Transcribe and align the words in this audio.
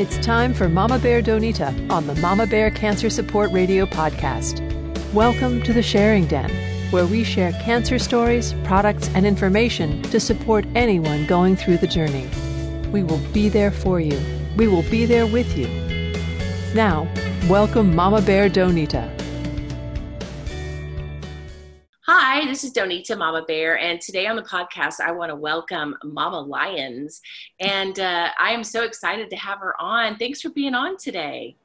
It's 0.00 0.16
time 0.24 0.54
for 0.54 0.66
Mama 0.66 0.98
Bear 0.98 1.20
Donita 1.20 1.90
on 1.90 2.06
the 2.06 2.14
Mama 2.22 2.46
Bear 2.46 2.70
Cancer 2.70 3.10
Support 3.10 3.52
Radio 3.52 3.84
podcast. 3.84 4.62
Welcome 5.12 5.60
to 5.64 5.74
the 5.74 5.82
Sharing 5.82 6.24
Den, 6.26 6.48
where 6.90 7.04
we 7.04 7.22
share 7.22 7.52
cancer 7.60 7.98
stories, 7.98 8.54
products, 8.64 9.10
and 9.14 9.26
information 9.26 10.00
to 10.04 10.18
support 10.18 10.64
anyone 10.74 11.26
going 11.26 11.54
through 11.54 11.76
the 11.76 11.86
journey. 11.86 12.26
We 12.90 13.02
will 13.02 13.20
be 13.34 13.50
there 13.50 13.70
for 13.70 14.00
you. 14.00 14.18
We 14.56 14.68
will 14.68 14.84
be 14.84 15.04
there 15.04 15.26
with 15.26 15.54
you. 15.54 15.66
Now, 16.74 17.06
welcome 17.46 17.94
Mama 17.94 18.22
Bear 18.22 18.48
Donita. 18.48 19.19
This 22.60 22.70
is 22.70 22.76
Donita 22.76 23.16
Mama 23.16 23.42
Bear, 23.42 23.78
and 23.78 23.98
today 24.02 24.26
on 24.26 24.36
the 24.36 24.42
podcast, 24.42 25.00
I 25.00 25.12
want 25.12 25.30
to 25.30 25.34
welcome 25.34 25.96
Mama 26.04 26.38
Lions. 26.38 27.22
And 27.58 27.98
uh, 27.98 28.28
I 28.38 28.50
am 28.50 28.62
so 28.64 28.82
excited 28.82 29.30
to 29.30 29.36
have 29.36 29.60
her 29.60 29.80
on. 29.80 30.18
Thanks 30.18 30.42
for 30.42 30.50
being 30.50 30.74
on 30.74 30.98
today. 30.98 31.56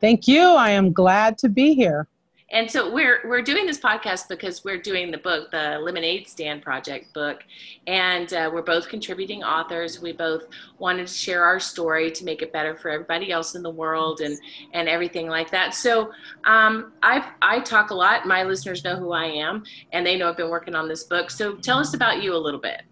Thank 0.00 0.28
you. 0.28 0.40
I 0.40 0.70
am 0.70 0.92
glad 0.92 1.36
to 1.38 1.48
be 1.48 1.74
here. 1.74 2.06
And 2.50 2.70
so 2.70 2.92
we're 2.92 3.20
we're 3.24 3.42
doing 3.42 3.66
this 3.66 3.80
podcast 3.80 4.28
because 4.28 4.64
we're 4.64 4.78
doing 4.78 5.10
the 5.10 5.18
book, 5.18 5.50
the 5.50 5.80
Lemonade 5.80 6.28
Stand 6.28 6.62
Project 6.62 7.12
book, 7.12 7.42
and 7.88 8.32
uh, 8.32 8.48
we're 8.52 8.62
both 8.62 8.88
contributing 8.88 9.42
authors. 9.42 10.00
We 10.00 10.12
both 10.12 10.44
wanted 10.78 11.08
to 11.08 11.12
share 11.12 11.42
our 11.42 11.58
story 11.58 12.08
to 12.12 12.24
make 12.24 12.42
it 12.42 12.52
better 12.52 12.76
for 12.76 12.88
everybody 12.88 13.32
else 13.32 13.56
in 13.56 13.62
the 13.64 13.70
world 13.70 14.20
and 14.20 14.38
and 14.74 14.88
everything 14.88 15.26
like 15.26 15.50
that. 15.50 15.74
So 15.74 16.12
um, 16.44 16.92
I 17.02 17.32
I 17.42 17.58
talk 17.60 17.90
a 17.90 17.94
lot. 17.94 18.26
My 18.26 18.44
listeners 18.44 18.84
know 18.84 18.94
who 18.94 19.10
I 19.10 19.24
am, 19.24 19.64
and 19.92 20.06
they 20.06 20.16
know 20.16 20.28
I've 20.28 20.36
been 20.36 20.50
working 20.50 20.76
on 20.76 20.86
this 20.86 21.02
book. 21.02 21.30
So 21.30 21.56
tell 21.56 21.78
us 21.78 21.94
about 21.94 22.22
you 22.22 22.32
a 22.32 22.38
little 22.38 22.60
bit. 22.60 22.82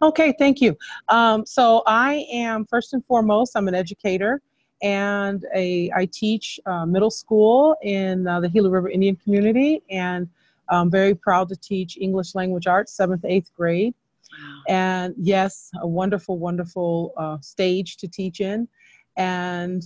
Okay, 0.00 0.34
thank 0.38 0.62
you. 0.62 0.76
Um, 1.08 1.44
so 1.44 1.82
I 1.86 2.26
am 2.32 2.64
first 2.66 2.94
and 2.94 3.04
foremost, 3.04 3.52
I'm 3.54 3.68
an 3.68 3.74
educator 3.74 4.40
and 4.82 5.46
a, 5.54 5.90
I 5.94 6.06
teach 6.06 6.60
uh, 6.66 6.84
middle 6.84 7.10
school 7.10 7.76
in 7.82 8.26
uh, 8.26 8.40
the 8.40 8.48
Gila 8.48 8.70
River 8.70 8.90
Indian 8.90 9.16
community, 9.16 9.82
and 9.90 10.28
I'm 10.68 10.90
very 10.90 11.14
proud 11.14 11.48
to 11.50 11.56
teach 11.56 11.96
English 12.00 12.34
language 12.34 12.66
arts, 12.66 12.92
seventh, 12.92 13.24
eighth 13.24 13.52
grade. 13.54 13.94
Wow. 14.32 14.62
And 14.68 15.14
yes, 15.18 15.70
a 15.80 15.86
wonderful, 15.86 16.38
wonderful 16.38 17.12
uh, 17.16 17.38
stage 17.40 17.96
to 17.98 18.08
teach 18.08 18.40
in. 18.40 18.66
And 19.16 19.82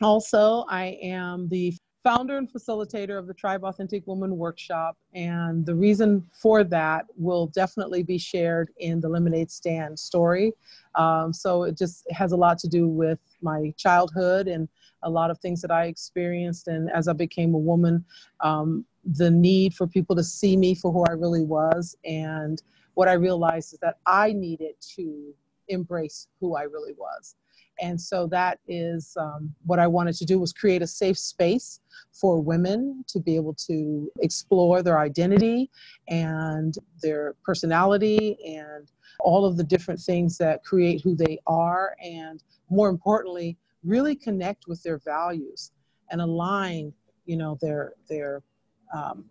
also, 0.00 0.64
I 0.68 0.98
am 1.02 1.48
the 1.48 1.74
founder 2.02 2.38
and 2.38 2.50
facilitator 2.50 3.18
of 3.18 3.26
the 3.26 3.34
Tribe 3.34 3.64
Authentic 3.64 4.06
Woman 4.06 4.36
Workshop. 4.36 4.96
And 5.14 5.66
the 5.66 5.74
reason 5.74 6.26
for 6.32 6.64
that 6.64 7.06
will 7.16 7.48
definitely 7.48 8.02
be 8.02 8.18
shared 8.18 8.70
in 8.78 9.00
the 9.00 9.08
Lemonade 9.08 9.50
Stand 9.50 9.98
story. 9.98 10.52
Um, 10.94 11.32
so 11.32 11.64
it 11.64 11.76
just 11.76 12.04
has 12.10 12.32
a 12.32 12.36
lot 12.36 12.58
to 12.60 12.68
do 12.68 12.88
with 12.88 13.18
my 13.42 13.72
childhood 13.76 14.48
and 14.48 14.68
a 15.02 15.10
lot 15.10 15.30
of 15.30 15.38
things 15.40 15.60
that 15.62 15.70
I 15.70 15.86
experienced. 15.86 16.68
And 16.68 16.90
as 16.90 17.08
I 17.08 17.12
became 17.12 17.54
a 17.54 17.58
woman, 17.58 18.04
um, 18.40 18.84
the 19.04 19.30
need 19.30 19.74
for 19.74 19.86
people 19.86 20.16
to 20.16 20.24
see 20.24 20.56
me 20.56 20.74
for 20.74 20.92
who 20.92 21.04
I 21.04 21.12
really 21.12 21.42
was. 21.42 21.96
And 22.04 22.62
what 22.94 23.08
I 23.08 23.14
realized 23.14 23.74
is 23.74 23.78
that 23.80 23.98
I 24.06 24.32
needed 24.32 24.74
to 24.96 25.34
embrace 25.68 26.26
who 26.40 26.56
I 26.56 26.62
really 26.62 26.92
was 26.94 27.36
and 27.80 28.00
so 28.00 28.26
that 28.26 28.58
is 28.68 29.16
um, 29.18 29.54
what 29.64 29.78
i 29.78 29.86
wanted 29.86 30.14
to 30.14 30.24
do 30.24 30.38
was 30.38 30.52
create 30.52 30.82
a 30.82 30.86
safe 30.86 31.18
space 31.18 31.80
for 32.12 32.40
women 32.40 33.04
to 33.06 33.20
be 33.20 33.36
able 33.36 33.54
to 33.54 34.10
explore 34.20 34.82
their 34.82 34.98
identity 34.98 35.70
and 36.08 36.76
their 37.02 37.34
personality 37.44 38.38
and 38.44 38.90
all 39.20 39.44
of 39.44 39.56
the 39.56 39.64
different 39.64 40.00
things 40.00 40.38
that 40.38 40.64
create 40.64 41.00
who 41.02 41.14
they 41.14 41.38
are 41.46 41.94
and 42.02 42.42
more 42.68 42.88
importantly 42.88 43.56
really 43.84 44.14
connect 44.14 44.64
with 44.66 44.82
their 44.82 44.98
values 44.98 45.72
and 46.10 46.20
align 46.20 46.92
you 47.26 47.36
know 47.36 47.58
their 47.60 47.94
their 48.08 48.42
um, 48.94 49.24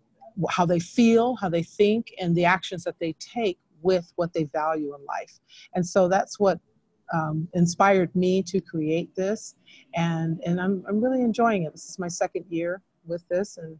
how 0.48 0.64
they 0.64 0.80
feel 0.80 1.36
how 1.36 1.48
they 1.48 1.62
think 1.62 2.14
and 2.20 2.34
the 2.34 2.44
actions 2.44 2.84
that 2.84 2.98
they 2.98 3.14
take 3.18 3.58
with 3.82 4.12
what 4.16 4.32
they 4.32 4.44
value 4.44 4.94
in 4.94 5.04
life. 5.04 5.38
And 5.74 5.86
so 5.86 6.08
that's 6.08 6.38
what 6.38 6.58
um, 7.12 7.48
inspired 7.54 8.14
me 8.14 8.42
to 8.44 8.60
create 8.60 9.14
this, 9.14 9.54
and 9.94 10.40
and 10.44 10.60
I'm 10.60 10.84
I'm 10.88 11.00
really 11.00 11.22
enjoying 11.22 11.64
it. 11.64 11.72
This 11.72 11.88
is 11.88 11.98
my 11.98 12.08
second 12.08 12.44
year 12.48 12.82
with 13.06 13.26
this, 13.28 13.56
and 13.56 13.78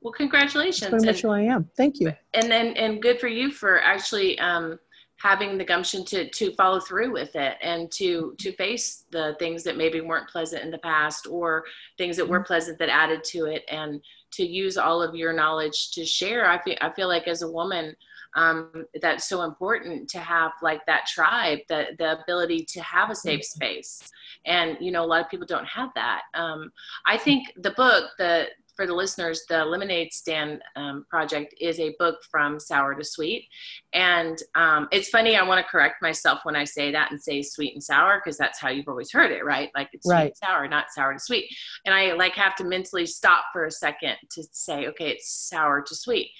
well, 0.00 0.12
congratulations. 0.12 0.80
That's 0.82 0.90
pretty 0.90 1.06
much 1.06 1.22
who 1.22 1.30
I 1.30 1.40
am. 1.40 1.68
Thank 1.76 2.00
you. 2.00 2.12
And 2.34 2.50
then 2.50 2.68
and 2.76 3.02
good 3.02 3.18
for 3.18 3.28
you 3.28 3.50
for 3.50 3.80
actually 3.80 4.38
um, 4.38 4.78
having 5.18 5.56
the 5.56 5.64
gumption 5.64 6.04
to 6.04 6.28
to 6.30 6.54
follow 6.54 6.78
through 6.78 7.12
with 7.12 7.34
it 7.34 7.56
and 7.62 7.90
to 7.92 8.34
to 8.38 8.52
face 8.52 9.04
the 9.10 9.34
things 9.38 9.64
that 9.64 9.76
maybe 9.76 10.00
weren't 10.00 10.28
pleasant 10.28 10.62
in 10.62 10.70
the 10.70 10.78
past 10.78 11.26
or 11.26 11.64
things 11.98 12.16
that 12.16 12.28
were 12.28 12.38
mm-hmm. 12.38 12.46
pleasant 12.46 12.78
that 12.78 12.88
added 12.88 13.24
to 13.24 13.46
it 13.46 13.64
and 13.68 14.00
to 14.32 14.46
use 14.46 14.76
all 14.76 15.02
of 15.02 15.14
your 15.14 15.32
knowledge 15.32 15.92
to 15.92 16.04
share. 16.04 16.48
I 16.48 16.62
feel 16.62 16.76
I 16.80 16.92
feel 16.92 17.08
like 17.08 17.26
as 17.26 17.42
a 17.42 17.50
woman 17.50 17.96
um, 18.34 18.86
that's 19.00 19.28
so 19.28 19.42
important 19.42 20.08
to 20.10 20.18
have 20.18 20.52
like 20.62 20.84
that 20.86 21.06
tribe 21.06 21.60
the, 21.68 21.86
the 21.98 22.20
ability 22.20 22.64
to 22.64 22.80
have 22.82 23.10
a 23.10 23.14
safe 23.14 23.40
mm-hmm. 23.40 23.58
space. 23.58 24.10
And 24.44 24.76
you 24.80 24.90
know 24.90 25.04
a 25.04 25.06
lot 25.06 25.22
of 25.22 25.30
people 25.30 25.46
don't 25.46 25.66
have 25.66 25.90
that. 25.94 26.22
Um, 26.34 26.72
i 27.06 27.16
think 27.16 27.52
the 27.56 27.70
book 27.72 28.10
the 28.18 28.46
for 28.74 28.86
the 28.86 28.94
listeners 28.94 29.42
the 29.48 29.64
lemonade 29.64 30.12
stand 30.12 30.60
um, 30.76 31.06
project 31.08 31.54
is 31.58 31.80
a 31.80 31.94
book 31.98 32.18
from 32.30 32.60
sour 32.60 32.94
to 32.94 33.02
sweet. 33.04 33.48
And 33.92 34.38
um, 34.54 34.88
it's 34.92 35.08
funny 35.08 35.36
i 35.36 35.42
want 35.42 35.64
to 35.64 35.70
correct 35.70 36.02
myself 36.02 36.40
when 36.44 36.56
i 36.56 36.64
say 36.64 36.92
that 36.92 37.10
and 37.10 37.20
say 37.20 37.42
sweet 37.42 37.74
and 37.74 37.82
sour 37.82 38.20
because 38.22 38.36
that's 38.36 38.60
how 38.60 38.68
you've 38.68 38.88
always 38.88 39.12
heard 39.12 39.30
it 39.30 39.44
right? 39.44 39.70
Like 39.74 39.88
it's 39.92 40.08
right. 40.08 40.22
sweet 40.22 40.26
and 40.26 40.36
sour 40.36 40.68
not 40.68 40.86
sour 40.94 41.12
to 41.14 41.18
sweet. 41.18 41.46
And 41.84 41.94
i 41.94 42.12
like 42.12 42.34
have 42.34 42.56
to 42.56 42.64
mentally 42.64 43.06
stop 43.06 43.46
for 43.52 43.64
a 43.64 43.70
second 43.70 44.16
to 44.32 44.42
say 44.52 44.86
okay 44.88 45.08
it's 45.08 45.30
sour 45.30 45.82
to 45.82 45.94
sweet 45.94 46.30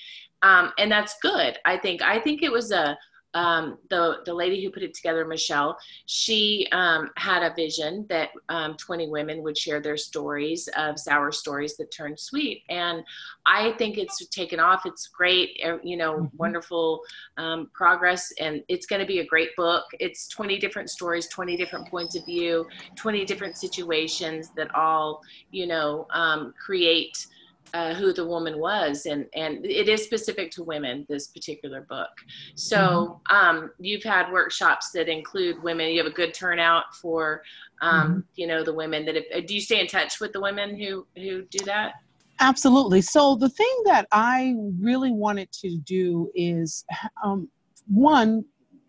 um, 0.42 0.72
and 0.78 0.90
that's 0.90 1.16
good. 1.20 1.58
I 1.64 1.76
think. 1.78 2.02
I 2.02 2.18
think 2.20 2.42
it 2.42 2.52
was 2.52 2.70
a 2.72 2.96
um, 3.36 3.76
the 3.90 4.20
the 4.24 4.32
lady 4.32 4.64
who 4.64 4.70
put 4.70 4.82
it 4.82 4.94
together, 4.94 5.26
Michelle. 5.26 5.76
She 6.06 6.66
um, 6.72 7.10
had 7.16 7.42
a 7.42 7.54
vision 7.54 8.06
that 8.08 8.30
um, 8.48 8.76
20 8.78 9.08
women 9.10 9.42
would 9.42 9.58
share 9.58 9.78
their 9.78 9.98
stories 9.98 10.68
of 10.76 10.98
sour 10.98 11.30
stories 11.30 11.76
that 11.76 11.92
turned 11.92 12.18
sweet, 12.18 12.62
and 12.70 13.04
I 13.44 13.72
think 13.72 13.98
it's 13.98 14.26
taken 14.28 14.58
off. 14.58 14.86
It's 14.86 15.08
great, 15.08 15.60
er, 15.62 15.80
you 15.84 15.98
know, 15.98 16.14
mm-hmm. 16.14 16.36
wonderful 16.38 17.02
um, 17.36 17.70
progress, 17.74 18.32
and 18.40 18.64
it's 18.68 18.86
going 18.86 19.00
to 19.00 19.06
be 19.06 19.18
a 19.18 19.26
great 19.26 19.54
book. 19.54 19.84
It's 20.00 20.28
20 20.28 20.58
different 20.58 20.88
stories, 20.88 21.28
20 21.28 21.58
different 21.58 21.88
points 21.88 22.16
of 22.16 22.24
view, 22.24 22.66
20 22.96 23.26
different 23.26 23.56
situations 23.58 24.50
that 24.56 24.74
all 24.74 25.20
you 25.50 25.66
know 25.66 26.06
um, 26.14 26.54
create 26.58 27.26
uh, 27.74 27.94
who 27.94 28.12
the 28.12 28.26
woman 28.26 28.58
was 28.58 29.06
and 29.06 29.26
and 29.34 29.64
it 29.64 29.88
is 29.88 30.02
specific 30.04 30.50
to 30.50 30.62
women 30.62 31.06
this 31.08 31.28
particular 31.28 31.82
book 31.82 32.10
so 32.54 33.20
mm-hmm. 33.30 33.36
um, 33.36 33.70
you've 33.78 34.02
had 34.02 34.30
workshops 34.32 34.90
that 34.92 35.08
include 35.08 35.62
women 35.62 35.90
you 35.90 35.98
have 35.98 36.10
a 36.10 36.14
good 36.14 36.32
turnout 36.34 36.94
for 36.94 37.42
um, 37.82 38.08
mm-hmm. 38.08 38.20
you 38.36 38.46
know 38.46 38.62
the 38.62 38.72
women 38.72 39.04
that 39.04 39.14
have, 39.14 39.46
do 39.46 39.54
you 39.54 39.60
stay 39.60 39.80
in 39.80 39.86
touch 39.86 40.20
with 40.20 40.32
the 40.32 40.40
women 40.40 40.78
who 40.78 41.06
who 41.16 41.42
do 41.50 41.64
that 41.64 41.94
absolutely 42.40 43.00
so 43.00 43.34
the 43.34 43.48
thing 43.48 43.82
that 43.84 44.06
i 44.12 44.54
really 44.78 45.10
wanted 45.10 45.50
to 45.52 45.78
do 45.78 46.30
is 46.34 46.84
um, 47.24 47.48
one 47.88 48.44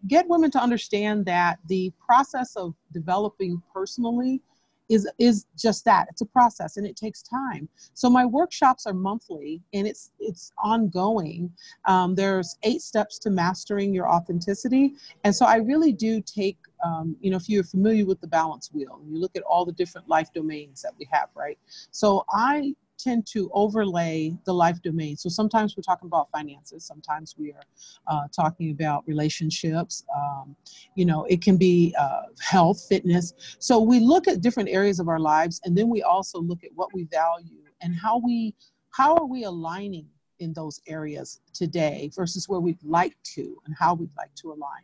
get 0.08 0.28
women 0.30 0.52
to 0.52 0.60
understand 0.60 1.26
that 1.26 1.58
the 1.68 1.92
process 2.00 2.56
of 2.56 2.74
developing 2.94 3.62
personally 3.74 4.42
is 4.90 5.10
is 5.20 5.46
just 5.58 5.86
that. 5.86 6.08
It's 6.10 6.22
a 6.22 6.26
process 6.26 6.78
and 6.78 6.86
it 6.86 6.96
takes 6.96 7.22
time. 7.22 7.68
So 7.94 8.10
my 8.10 8.26
workshops 8.26 8.86
are 8.86 8.94
monthly 8.94 9.62
and 9.74 9.88
it's 9.88 10.12
it's 10.20 10.52
ongoing. 10.64 11.52
Um, 11.86 12.16
there's 12.16 12.58
eight 12.64 12.82
steps 12.82 13.20
to 13.20 13.30
mastering 13.30 13.94
your 13.94 14.10
authenticity. 14.10 14.94
And 15.24 15.36
so 15.36 15.46
i 15.46 15.58
really 15.58 15.92
do 15.92 16.22
take 16.22 16.58
um, 16.84 17.16
you 17.22 17.32
know 17.32 17.38
if 17.38 17.50
you're 17.50 17.64
familiar 17.64 18.06
with 18.06 18.22
the 18.22 18.28
balance 18.28 18.72
wheel 18.74 19.00
you 19.08 19.20
look 19.20 19.36
at 19.36 19.44
all 19.44 19.66
the 19.66 19.72
different 19.72 20.08
life 20.08 20.32
domains 20.34 20.82
that 20.82 20.94
we 20.98 21.08
have 21.12 21.30
right? 21.36 21.58
So 21.92 22.26
i 22.30 22.76
tend 22.98 23.26
to 23.28 23.50
overlay 23.54 24.36
the 24.46 24.54
life 24.54 24.82
domain. 24.82 25.16
So 25.18 25.30
sometimes 25.30 25.76
we're 25.76 25.84
talking 25.84 26.08
about 26.08 26.30
finances, 26.32 26.86
sometimes 26.86 27.36
we 27.38 27.52
are 27.52 27.64
uh, 28.08 28.28
talking 28.36 28.72
about 28.72 29.04
relationships. 29.08 30.04
Um, 30.16 30.56
you 30.96 31.06
know, 31.06 31.26
it 31.26 31.42
can 31.42 31.58
be 31.58 31.96
uh, 32.00 32.24
health, 32.40 32.86
fitness. 32.88 33.34
So 33.60 33.80
we 33.80 34.00
look 34.00 34.28
at 34.28 34.42
different 34.42 34.70
areas 34.70 35.00
of 35.00 35.08
our 35.08 35.20
lives, 35.20 35.62
and 35.64 35.78
then 35.78 35.90
we 35.90 36.04
also 36.04 36.40
look 36.40 36.64
at 36.64 36.72
what 36.76 36.94
we 36.94 37.06
value 37.06 37.64
and 37.82 37.96
how 37.96 38.18
we 38.18 38.56
how 38.92 39.16
are 39.16 39.26
we 39.26 39.44
aligning 39.44 40.08
in 40.40 40.54
those 40.54 40.82
areas 40.88 41.40
today 41.54 42.10
versus 42.16 42.48
where 42.50 42.60
we'd 42.60 42.84
like 42.84 43.16
to 43.24 43.58
and 43.66 43.76
how 43.78 43.94
we'd 43.94 44.16
like 44.18 44.34
to 44.36 44.52
align. 44.52 44.84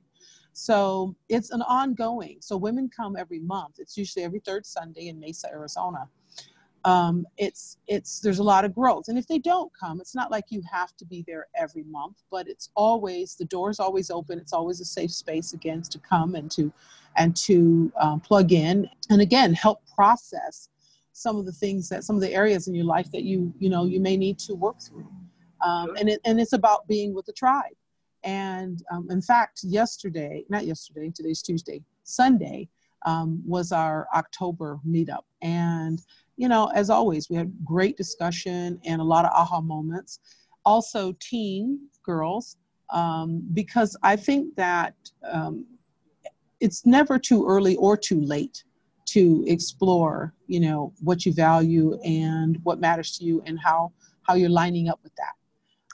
So 0.54 1.16
it's 1.30 1.50
an 1.50 1.64
ongoing. 1.64 2.38
So 2.40 2.56
women 2.58 2.90
come 2.96 3.16
every 3.16 3.40
month. 3.40 3.76
It's 3.80 3.98
usually 3.98 4.24
every 4.24 4.40
third 4.40 4.66
Sunday 4.66 5.08
in 5.08 5.20
Mesa, 5.20 5.50
Arizona. 5.52 6.08
Um, 6.86 7.26
it's 7.38 7.78
it's 7.88 8.20
there's 8.20 8.40
a 8.40 8.44
lot 8.44 8.66
of 8.66 8.76
growth. 8.76 9.06
And 9.08 9.18
if 9.18 9.28
they 9.28 9.40
don't 9.40 9.72
come 9.78 10.02
it's 10.02 10.16
not 10.16 10.32
like 10.32 10.46
you 10.50 10.62
have 10.72 10.96
to 10.98 11.06
be 11.06 11.24
there 11.28 11.48
every 11.56 11.84
month 11.84 12.24
but 12.30 12.48
it's 12.48 12.70
always 12.76 13.36
the 13.36 13.46
door's 13.46 13.80
always 13.80 14.10
open. 14.10 14.38
It's 14.38 14.54
always 14.54 14.80
a 14.82 14.86
safe 14.86 15.12
space 15.12 15.54
again 15.54 15.82
to 15.84 16.00
come 16.00 16.36
and 16.36 16.52
to 16.52 16.72
and 17.16 17.36
to 17.38 17.92
um, 18.00 18.20
plug 18.20 18.52
in. 18.52 18.90
And 19.10 19.22
again 19.22 19.54
help 19.54 19.82
process 19.96 20.70
some 21.14 21.38
of 21.38 21.46
the 21.46 21.52
things 21.52 21.88
that 21.90 22.04
some 22.04 22.16
of 22.16 22.22
the 22.22 22.34
areas 22.34 22.68
in 22.68 22.76
your 22.76 22.86
life 22.86 23.12
that 23.12 23.24
you 23.24 23.54
you 23.60 23.70
know 23.70 23.86
you 23.86 24.00
may 24.00 24.18
need 24.18 24.38
to 24.40 24.56
work 24.56 24.82
through. 24.82 25.08
Um, 25.66 25.96
and 25.98 26.10
it, 26.10 26.20
and 26.26 26.42
it's 26.42 26.54
about 26.54 26.88
being 26.88 27.14
with 27.14 27.26
the 27.26 27.34
tribe. 27.34 27.76
And 28.26 28.84
um, 28.92 29.08
in 29.10 29.22
fact 29.22 29.62
yesterday 29.64 30.44
not 30.50 30.66
yesterday 30.66 31.12
today's 31.16 31.42
tuesday 31.42 31.82
sunday 32.04 32.68
um, 33.06 33.42
was 33.46 33.72
our 33.72 34.08
october 34.14 34.80
meetup. 34.86 35.24
And 35.42 36.02
you 36.38 36.48
know, 36.48 36.68
as 36.74 36.90
always, 36.90 37.30
we 37.30 37.36
had 37.36 37.54
great 37.64 37.98
discussion 37.98 38.80
and 38.86 39.02
a 39.02 39.04
lot 39.04 39.26
of 39.26 39.32
aha 39.32 39.62
moments. 39.62 40.20
Also, 40.66 41.14
teen 41.20 41.80
girls, 42.04 42.58
um, 42.90 43.44
because 43.54 43.98
I 44.02 44.16
think 44.16 44.56
that 44.56 44.96
um, 45.30 45.66
it's 46.60 46.86
never 46.86 47.20
too 47.20 47.46
early 47.46 47.76
or 47.76 47.98
too 47.98 48.22
late 48.22 48.64
to 49.06 49.44
explore, 49.48 50.34
you 50.48 50.60
know, 50.60 50.94
what 51.02 51.26
you 51.26 51.34
value 51.34 52.00
and 52.04 52.58
what 52.64 52.80
matters 52.80 53.18
to 53.18 53.26
you 53.26 53.44
and 53.46 53.60
how 53.60 53.92
how 54.24 54.36
you're 54.36 54.50
lining 54.50 54.88
up 54.88 55.00
with 55.04 55.14
that. 55.16 55.34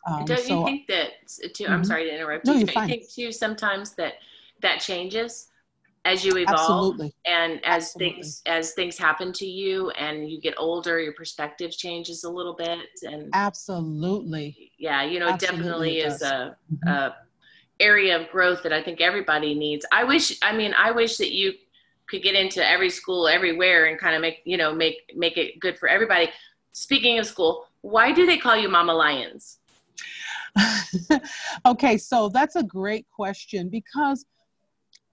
Um, 0.10 0.26
Don't 0.26 0.40
so, 0.40 0.60
you 0.60 0.66
think 0.66 0.88
that? 0.88 1.10
Too, 1.54 1.66
I'm 1.66 1.72
mm-hmm. 1.72 1.84
sorry 1.84 2.06
to 2.06 2.14
interrupt. 2.14 2.46
No, 2.46 2.54
you, 2.54 2.60
you're 2.60 2.68
fine. 2.68 2.90
You 2.90 2.96
think 2.96 3.12
too 3.12 3.32
sometimes 3.32 3.96
that 3.96 4.16
that 4.62 4.80
changes 4.80 5.49
as 6.10 6.26
you 6.26 6.36
evolve 6.38 6.60
Absolutely. 6.60 7.14
and 7.26 7.54
as 7.64 7.84
Absolutely. 7.84 8.14
things 8.14 8.42
as 8.46 8.74
things 8.74 8.98
happen 8.98 9.32
to 9.34 9.46
you 9.46 9.90
and 9.92 10.30
you 10.30 10.42
get 10.42 10.56
older 10.58 11.00
your 11.00 11.14
perspective 11.14 11.72
changes 11.72 12.24
a 12.24 12.30
little 12.30 12.56
bit 12.56 12.88
and 13.04 13.30
Absolutely. 13.34 14.72
Yeah, 14.78 15.04
you 15.04 15.20
know, 15.20 15.30
Absolutely 15.30 15.58
it 15.58 15.62
definitely 15.62 16.00
it 16.00 16.08
is 16.08 16.22
a, 16.22 16.58
mm-hmm. 16.74 16.88
a 16.88 17.16
area 17.80 18.20
of 18.20 18.30
growth 18.30 18.64
that 18.64 18.74
I 18.74 18.82
think 18.84 19.02
everybody 19.02 19.54
needs. 19.54 19.86
I 19.92 20.04
wish 20.04 20.38
I 20.42 20.56
mean, 20.56 20.74
I 20.74 20.92
wish 20.92 21.18
that 21.18 21.32
you 21.32 21.54
could 22.10 22.24
get 22.24 22.36
into 22.36 22.68
every 22.68 22.90
school 22.90 23.28
everywhere 23.28 23.86
and 23.86 24.00
kind 24.00 24.16
of 24.16 24.22
make, 24.22 24.42
you 24.46 24.58
know, 24.58 24.74
make 24.74 25.14
make 25.16 25.38
it 25.38 25.60
good 25.60 25.78
for 25.78 25.88
everybody. 25.88 26.30
Speaking 26.72 27.20
of 27.20 27.26
school, 27.26 27.66
why 27.82 28.12
do 28.12 28.26
they 28.26 28.38
call 28.38 28.58
you 28.58 28.70
Mama 28.70 28.94
Lions? 28.94 29.60
okay, 31.66 31.98
so 31.98 32.30
that's 32.30 32.56
a 32.56 32.64
great 32.64 33.06
question 33.10 33.70
because 33.70 34.26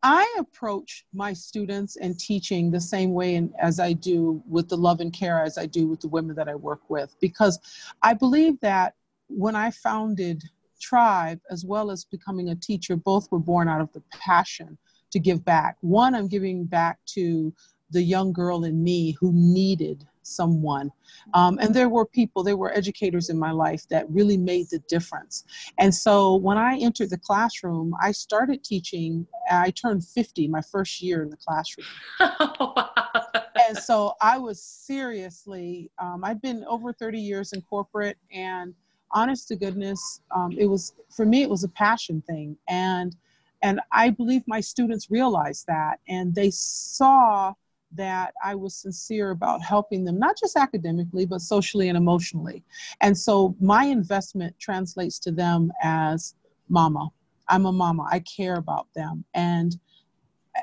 I 0.02 0.36
approach 0.38 1.04
my 1.12 1.32
students 1.32 1.96
and 1.96 2.18
teaching 2.18 2.70
the 2.70 2.80
same 2.80 3.12
way 3.12 3.34
in, 3.34 3.52
as 3.60 3.80
I 3.80 3.92
do 3.92 4.42
with 4.48 4.68
the 4.68 4.76
love 4.76 5.00
and 5.00 5.12
care 5.12 5.42
as 5.42 5.58
I 5.58 5.66
do 5.66 5.86
with 5.86 6.00
the 6.00 6.08
women 6.08 6.36
that 6.36 6.48
I 6.48 6.54
work 6.54 6.88
with 6.88 7.16
because 7.20 7.58
I 8.02 8.14
believe 8.14 8.60
that 8.60 8.94
when 9.28 9.56
I 9.56 9.70
founded 9.70 10.44
Tribe 10.80 11.40
as 11.50 11.64
well 11.64 11.90
as 11.90 12.04
becoming 12.04 12.50
a 12.50 12.54
teacher, 12.54 12.96
both 12.96 13.30
were 13.32 13.38
born 13.38 13.68
out 13.68 13.80
of 13.80 13.92
the 13.92 14.02
passion 14.12 14.76
to 15.10 15.18
give 15.18 15.44
back. 15.44 15.76
One, 15.80 16.14
I'm 16.14 16.28
giving 16.28 16.64
back 16.64 16.98
to 17.14 17.52
the 17.90 18.02
young 18.02 18.32
girl 18.32 18.64
in 18.64 18.82
me 18.82 19.12
who 19.12 19.32
needed 19.32 20.06
someone. 20.22 20.90
Um, 21.34 21.58
and 21.60 21.74
there 21.74 21.88
were 21.88 22.04
people, 22.04 22.42
there 22.42 22.56
were 22.56 22.72
educators 22.72 23.30
in 23.30 23.38
my 23.38 23.52
life 23.52 23.88
that 23.88 24.10
really 24.10 24.36
made 24.36 24.66
the 24.70 24.80
difference. 24.88 25.44
And 25.78 25.94
so 25.94 26.36
when 26.36 26.58
I 26.58 26.76
entered 26.78 27.10
the 27.10 27.18
classroom, 27.18 27.94
I 28.02 28.12
started 28.12 28.64
teaching. 28.64 29.26
I 29.50 29.70
turned 29.70 30.04
50 30.04 30.48
my 30.48 30.60
first 30.60 31.00
year 31.00 31.22
in 31.22 31.30
the 31.30 31.36
classroom. 31.36 31.86
and 33.68 33.78
so 33.78 34.14
I 34.20 34.38
was 34.38 34.60
seriously, 34.62 35.90
um, 36.00 36.24
I'd 36.24 36.42
been 36.42 36.64
over 36.68 36.92
30 36.92 37.20
years 37.20 37.52
in 37.52 37.62
corporate, 37.62 38.18
and 38.32 38.74
honest 39.12 39.48
to 39.48 39.56
goodness, 39.56 40.20
um, 40.34 40.52
it 40.58 40.66
was, 40.66 40.94
for 41.14 41.24
me, 41.24 41.42
it 41.42 41.50
was 41.50 41.62
a 41.62 41.68
passion 41.68 42.22
thing. 42.26 42.56
And 42.68 43.16
and 43.62 43.80
I 43.90 44.10
believe 44.10 44.42
my 44.46 44.60
students 44.60 45.10
realized 45.10 45.66
that, 45.66 45.98
and 46.08 46.34
they 46.34 46.50
saw 46.50 47.54
that 47.94 48.34
I 48.44 48.54
was 48.54 48.74
sincere 48.74 49.30
about 49.30 49.62
helping 49.62 50.04
them, 50.04 50.18
not 50.18 50.36
just 50.38 50.56
academically, 50.56 51.24
but 51.24 51.40
socially 51.40 51.88
and 51.88 51.96
emotionally. 51.96 52.62
And 53.00 53.16
so 53.16 53.54
my 53.60 53.84
investment 53.84 54.58
translates 54.58 55.18
to 55.20 55.30
them 55.30 55.72
as 55.82 56.34
mama. 56.68 57.10
I'm 57.48 57.66
a 57.66 57.72
mama. 57.72 58.08
I 58.10 58.20
care 58.20 58.56
about 58.56 58.88
them. 58.94 59.24
And, 59.34 59.78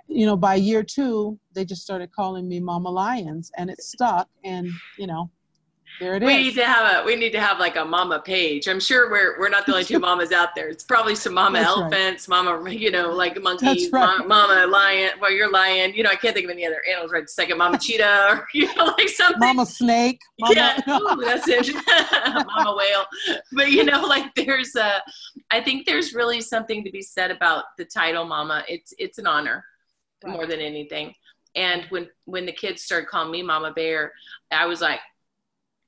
you 0.08 0.26
know, 0.26 0.36
by 0.36 0.56
year 0.56 0.84
two, 0.84 1.40
they 1.54 1.66
just 1.66 1.82
started 1.82 2.12
calling 2.12 2.48
me 2.48 2.60
Mama 2.60 2.90
Lions 2.90 3.52
and 3.58 3.70
it 3.70 3.82
stuck. 3.82 4.28
And, 4.44 4.70
you 4.98 5.08
know, 5.08 5.30
there 6.00 6.16
it 6.16 6.24
we 6.24 6.34
is. 6.34 6.40
need 6.40 6.56
to 6.56 6.66
have 6.66 7.04
a 7.04 7.06
we 7.06 7.16
need 7.16 7.32
to 7.32 7.40
have 7.40 7.60
like 7.60 7.76
a 7.76 7.86
mama 7.86 8.20
page. 8.20 8.68
I'm 8.68 8.80
sure 8.80 9.10
we're 9.10 9.40
we're 9.40 9.50
not 9.50 9.66
the 9.66 9.74
only 9.74 9.84
two 9.84 10.00
mamas 10.08 10.32
out 10.32 10.50
there. 10.56 10.70
It's 10.70 10.84
probably 10.84 11.16
some 11.16 11.34
mama 11.34 11.60
That's 11.60 11.70
elephants, 11.70 12.28
right. 12.28 12.44
mama 12.44 12.70
you 12.72 12.92
know 12.92 13.12
like 13.12 13.42
monkeys, 13.42 13.90
right. 13.92 14.20
ma- 14.20 14.26
mama 14.26 14.68
lion. 14.68 15.12
Well, 15.20 15.32
you're 15.32 15.52
lion. 15.52 15.94
You 15.94 16.04
know 16.04 16.10
I 16.10 16.16
can't 16.16 16.34
think 16.34 16.46
of 16.46 16.52
any 16.52 16.66
other 16.66 16.82
animals 16.90 17.12
right 17.12 17.30
second. 17.30 17.58
Mama 17.58 17.78
cheetah 17.78 18.28
or 18.30 18.48
you 18.54 18.74
know 18.76 18.86
like 18.98 19.10
something. 19.10 19.40
Mama 19.40 19.66
snake. 19.66 20.20
Mama, 20.40 20.56
yeah, 20.56 20.82
Ooh, 20.90 21.22
that's 21.24 21.48
it. 21.48 21.74
mama 22.48 22.76
whale. 22.76 23.06
But 23.52 23.72
you 23.72 23.84
know 23.84 24.02
like 24.04 24.34
there's 24.36 24.76
a 24.76 25.02
I 25.52 25.62
think 25.62 25.86
there's 25.86 26.14
really 26.14 26.42
something 26.42 26.84
to 26.84 26.92
be 26.92 27.02
said 27.02 27.32
about 27.32 27.66
the 27.78 27.86
title 27.86 28.26
mama. 28.26 28.64
It's 28.68 28.94
it's 28.98 29.18
an 29.18 29.28
honor 29.28 29.64
right. 30.24 30.34
more 30.34 30.46
than 30.48 30.60
anything. 30.60 31.14
And 31.56 31.86
when 31.90 32.10
when 32.26 32.46
the 32.46 32.52
kids 32.52 32.84
started 32.84 33.08
calling 33.08 33.32
me 33.32 33.44
Mama 33.44 33.72
Bear, 33.72 34.12
I 34.52 34.66
was 34.66 34.82
like, 34.82 35.00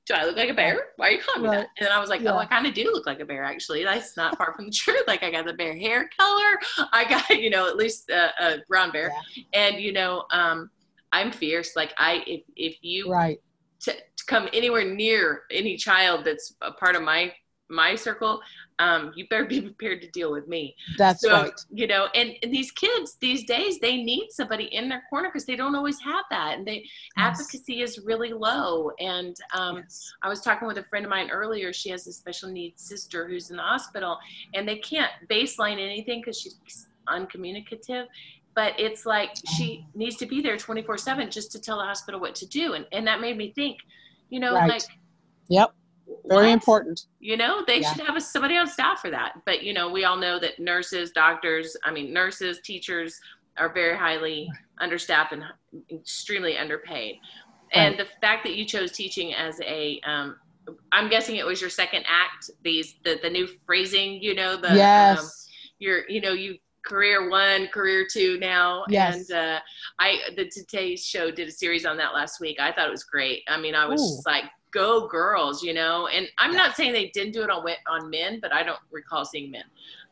do 0.06 0.14
I 0.14 0.24
look 0.26 0.38
like 0.38 0.50
a 0.50 0.54
bear? 0.54 0.88
Why 0.98 1.08
are 1.08 1.12
you 1.12 1.20
calling 1.20 1.50
me 1.50 1.56
that? 1.56 1.68
And 1.78 1.88
then 1.88 1.92
I 1.92 2.00
was 2.00 2.10
like, 2.10 2.22
oh, 2.22 2.26
yeah. 2.26 2.34
oh, 2.34 2.38
I 2.38 2.46
kind 2.46 2.68
of 2.68 2.74
do 2.74 2.92
look 2.92 3.08
like 3.08 3.20
a 3.20 3.26
bear, 3.26 3.44
actually. 3.44 3.84
That's 3.84 4.16
not 4.16 4.38
far 4.38 4.54
from 4.54 4.66
the 4.66 4.72
truth. 4.72 5.04
Like, 5.08 5.24
I 5.24 5.32
got 5.32 5.46
the 5.46 5.54
bear 5.54 5.76
hair 5.76 6.10
color. 6.18 6.88
I 6.92 7.06
got, 7.10 7.30
you 7.42 7.50
know, 7.50 7.68
at 7.68 7.76
least 7.76 8.10
a, 8.10 8.30
a 8.40 8.58
brown 8.68 8.92
bear. 8.92 9.12
Yeah. 9.36 9.44
And, 9.54 9.82
you 9.82 9.94
know, 9.94 10.26
um, 10.32 10.70
I'm 11.12 11.32
fierce. 11.32 11.76
Like, 11.76 11.94
I, 11.98 12.24
if, 12.28 12.44
if 12.56 12.78
you 12.82 13.12
right. 13.12 13.40
to, 13.82 13.94
to 13.94 14.26
come 14.28 14.48
anywhere 14.54 14.86
near 14.86 15.44
any 15.52 15.76
child 15.76 16.24
that's 16.26 16.56
a 16.62 16.72
part 16.72 16.96
of 16.96 17.02
my 17.02 17.34
my 17.68 17.96
circle, 17.96 18.42
um, 18.80 19.12
you 19.16 19.28
better 19.28 19.46
be 19.46 19.62
prepared 19.74 20.02
to 20.02 20.10
deal 20.10 20.32
with 20.32 20.48
me. 20.48 20.76
That's 20.98 21.22
so, 21.22 21.32
right. 21.32 21.54
You 21.72 21.88
know, 21.88 22.08
and, 22.16 22.34
and, 22.44 22.54
these 22.54 22.72
kids 22.72 23.16
these 23.20 23.46
days, 23.46 23.80
they 23.80 24.02
need 24.02 24.30
somebody 24.32 24.66
in 24.66 24.90
their 24.90 25.04
corner 25.10 25.30
because 25.30 25.46
they 25.46 25.56
don't 25.56 25.76
always 25.76 26.00
have 26.02 26.26
that. 26.30 26.58
And 26.58 26.68
they 26.68 26.86
yes. 27.18 27.40
advocacy 27.40 27.82
is 27.82 28.00
really 28.00 28.34
low. 28.34 28.92
And 29.00 29.36
um, 29.54 29.78
yes. 29.78 30.14
I 30.22 30.30
was 30.30 30.42
talking 30.42 30.68
with 30.68 30.78
a 30.78 30.84
friend 30.84 31.06
of 31.06 31.10
mine 31.10 31.30
earlier. 31.30 31.72
She 31.74 31.90
has 31.90 32.06
a 32.08 32.14
special 32.14 32.50
needs 32.50 32.84
sister 32.84 33.28
who's 33.28 33.50
in 33.50 33.58
the 33.58 33.64
hospital, 33.64 34.18
and 34.54 34.68
they 34.68 34.78
can't 34.78 35.12
baseline 35.30 35.80
anything 35.80 36.22
because 36.22 36.40
she's 36.40 36.88
uncommunicative. 37.08 38.08
But 38.56 38.80
it's 38.80 39.06
like 39.06 39.32
she 39.58 39.86
needs 39.96 40.16
to 40.18 40.26
be 40.26 40.42
there 40.42 40.56
24 40.56 40.98
7 40.98 41.30
just 41.30 41.52
to 41.52 41.60
tell 41.60 41.78
the 41.78 41.84
hospital 41.84 42.22
what 42.22 42.36
to 42.36 42.46
do. 42.46 42.74
And, 42.74 42.86
and 42.94 43.06
that 43.06 43.20
made 43.20 43.38
me 43.38 43.52
think, 43.54 43.80
you 44.30 44.40
know, 44.40 44.54
right. 44.54 44.70
like, 44.70 44.84
yep 45.50 45.74
very 46.26 46.48
what? 46.48 46.54
important 46.54 47.06
you 47.20 47.38
know 47.38 47.64
they 47.66 47.82
yeah. 47.82 47.92
should 47.92 48.06
have 48.06 48.16
a, 48.16 48.22
somebody 48.22 48.58
on 48.58 48.68
staff 48.68 49.00
for 49.00 49.10
that 49.10 49.34
but 49.46 49.64
you 49.64 49.74
know 49.74 49.90
we 49.90 50.04
all 50.06 50.18
know 50.18 50.40
that 50.40 50.60
nurses 50.60 51.12
doctors 51.12 51.76
i 51.84 51.92
mean 51.92 52.14
nurses 52.14 52.60
teachers 52.62 53.20
are 53.58 53.74
very 53.74 53.98
highly 53.98 54.50
understaffed 54.80 55.34
and 55.34 55.44
extremely 55.92 56.58
underpaid 56.58 57.16
right. 57.76 57.82
and 57.82 58.00
the 58.00 58.06
fact 58.22 58.44
that 58.44 58.56
you 58.56 58.66
chose 58.66 58.92
teaching 58.92 59.34
as 59.34 59.60
a 59.62 60.00
um, 60.06 60.36
i'm 60.92 61.10
guessing 61.10 61.38
it 61.38 61.46
was 61.46 61.60
your 61.60 61.70
second 61.70 62.04
act 62.08 62.50
these 62.64 62.96
the, 63.04 63.20
the 63.24 63.30
new 63.30 63.48
phrasing 63.66 64.22
you 64.22 64.36
know 64.36 64.56
the 64.56 64.76
yes 64.76 65.20
um, 65.20 65.30
your 65.80 66.08
you 66.10 66.22
know 66.22 66.34
you 66.34 66.58
career 66.86 67.30
one, 67.30 67.68
career 67.68 68.06
two 68.10 68.38
now. 68.40 68.86
Yes. 68.88 69.30
And 69.30 69.38
uh, 69.38 69.60
I 70.00 70.20
the 70.38 70.50
Today 70.50 70.96
Show 70.96 71.32
did 71.32 71.48
a 71.48 71.52
series 71.52 71.86
on 71.86 71.98
that 71.98 72.14
last 72.14 72.40
week. 72.40 72.60
I 72.60 72.72
thought 72.72 72.88
it 72.88 72.92
was 72.92 73.04
great. 73.04 73.44
I 73.48 73.60
mean, 73.60 73.76
I 73.76 73.86
was 73.86 74.02
Ooh. 74.02 74.16
just 74.16 74.26
like, 74.26 74.46
go 74.76 75.08
girls, 75.08 75.64
you 75.64 75.74
know. 75.74 76.08
And 76.08 76.28
I'm 76.38 76.52
yeah. 76.52 76.58
not 76.58 76.76
saying 76.76 76.94
they 76.94 77.08
didn't 77.08 77.34
do 77.34 77.42
it 77.42 77.50
on 77.50 77.66
on 77.90 78.10
men, 78.10 78.40
but 78.42 78.54
I 78.54 78.62
don't 78.62 78.80
recall 78.92 79.26
seeing 79.26 79.50
men. 79.50 79.64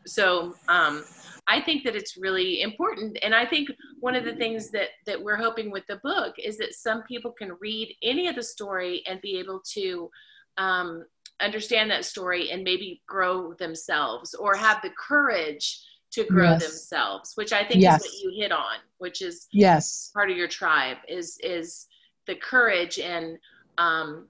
So 0.06 0.56
um, 0.68 1.04
I 1.48 1.62
think 1.62 1.84
that 1.84 1.96
it's 1.96 2.18
really 2.18 2.62
important, 2.62 3.18
and 3.22 3.36
I 3.36 3.46
think 3.46 3.70
one 4.00 4.16
of 4.16 4.26
the 4.26 4.36
things 4.36 4.70
that 4.72 4.90
that 5.06 5.22
we're 5.22 5.38
hoping 5.38 5.70
with 5.70 5.86
the 5.88 5.98
book 5.98 6.36
is 6.38 6.58
that 6.58 6.74
some 6.74 7.04
people 7.04 7.32
can 7.32 7.52
read 7.60 7.96
any 8.02 8.28
of 8.28 8.36
the 8.36 8.44
story 8.44 9.04
and 9.06 9.22
be 9.22 9.38
able 9.38 9.62
to 9.74 10.10
um, 10.58 11.06
understand 11.42 11.92
that 11.92 12.06
story 12.06 12.52
and 12.52 12.64
maybe 12.64 13.02
grow 13.08 13.54
themselves 13.54 14.34
or 14.34 14.56
have 14.56 14.82
the 14.82 14.92
courage 14.98 15.84
to 16.12 16.24
grow 16.26 16.52
yes. 16.52 16.62
themselves 16.62 17.32
which 17.36 17.52
i 17.52 17.64
think 17.66 17.82
yes. 17.82 18.06
is 18.06 18.12
what 18.12 18.22
you 18.22 18.40
hit 18.40 18.52
on 18.52 18.76
which 19.00 19.24
is 19.24 19.48
yes 19.52 20.12
part 20.14 20.30
of 20.30 20.38
your 20.38 20.48
tribe 20.48 20.98
is 21.08 21.40
is 21.44 21.88
the 22.28 22.36
courage 22.36 23.00
and 23.00 23.38
um, 23.80 24.28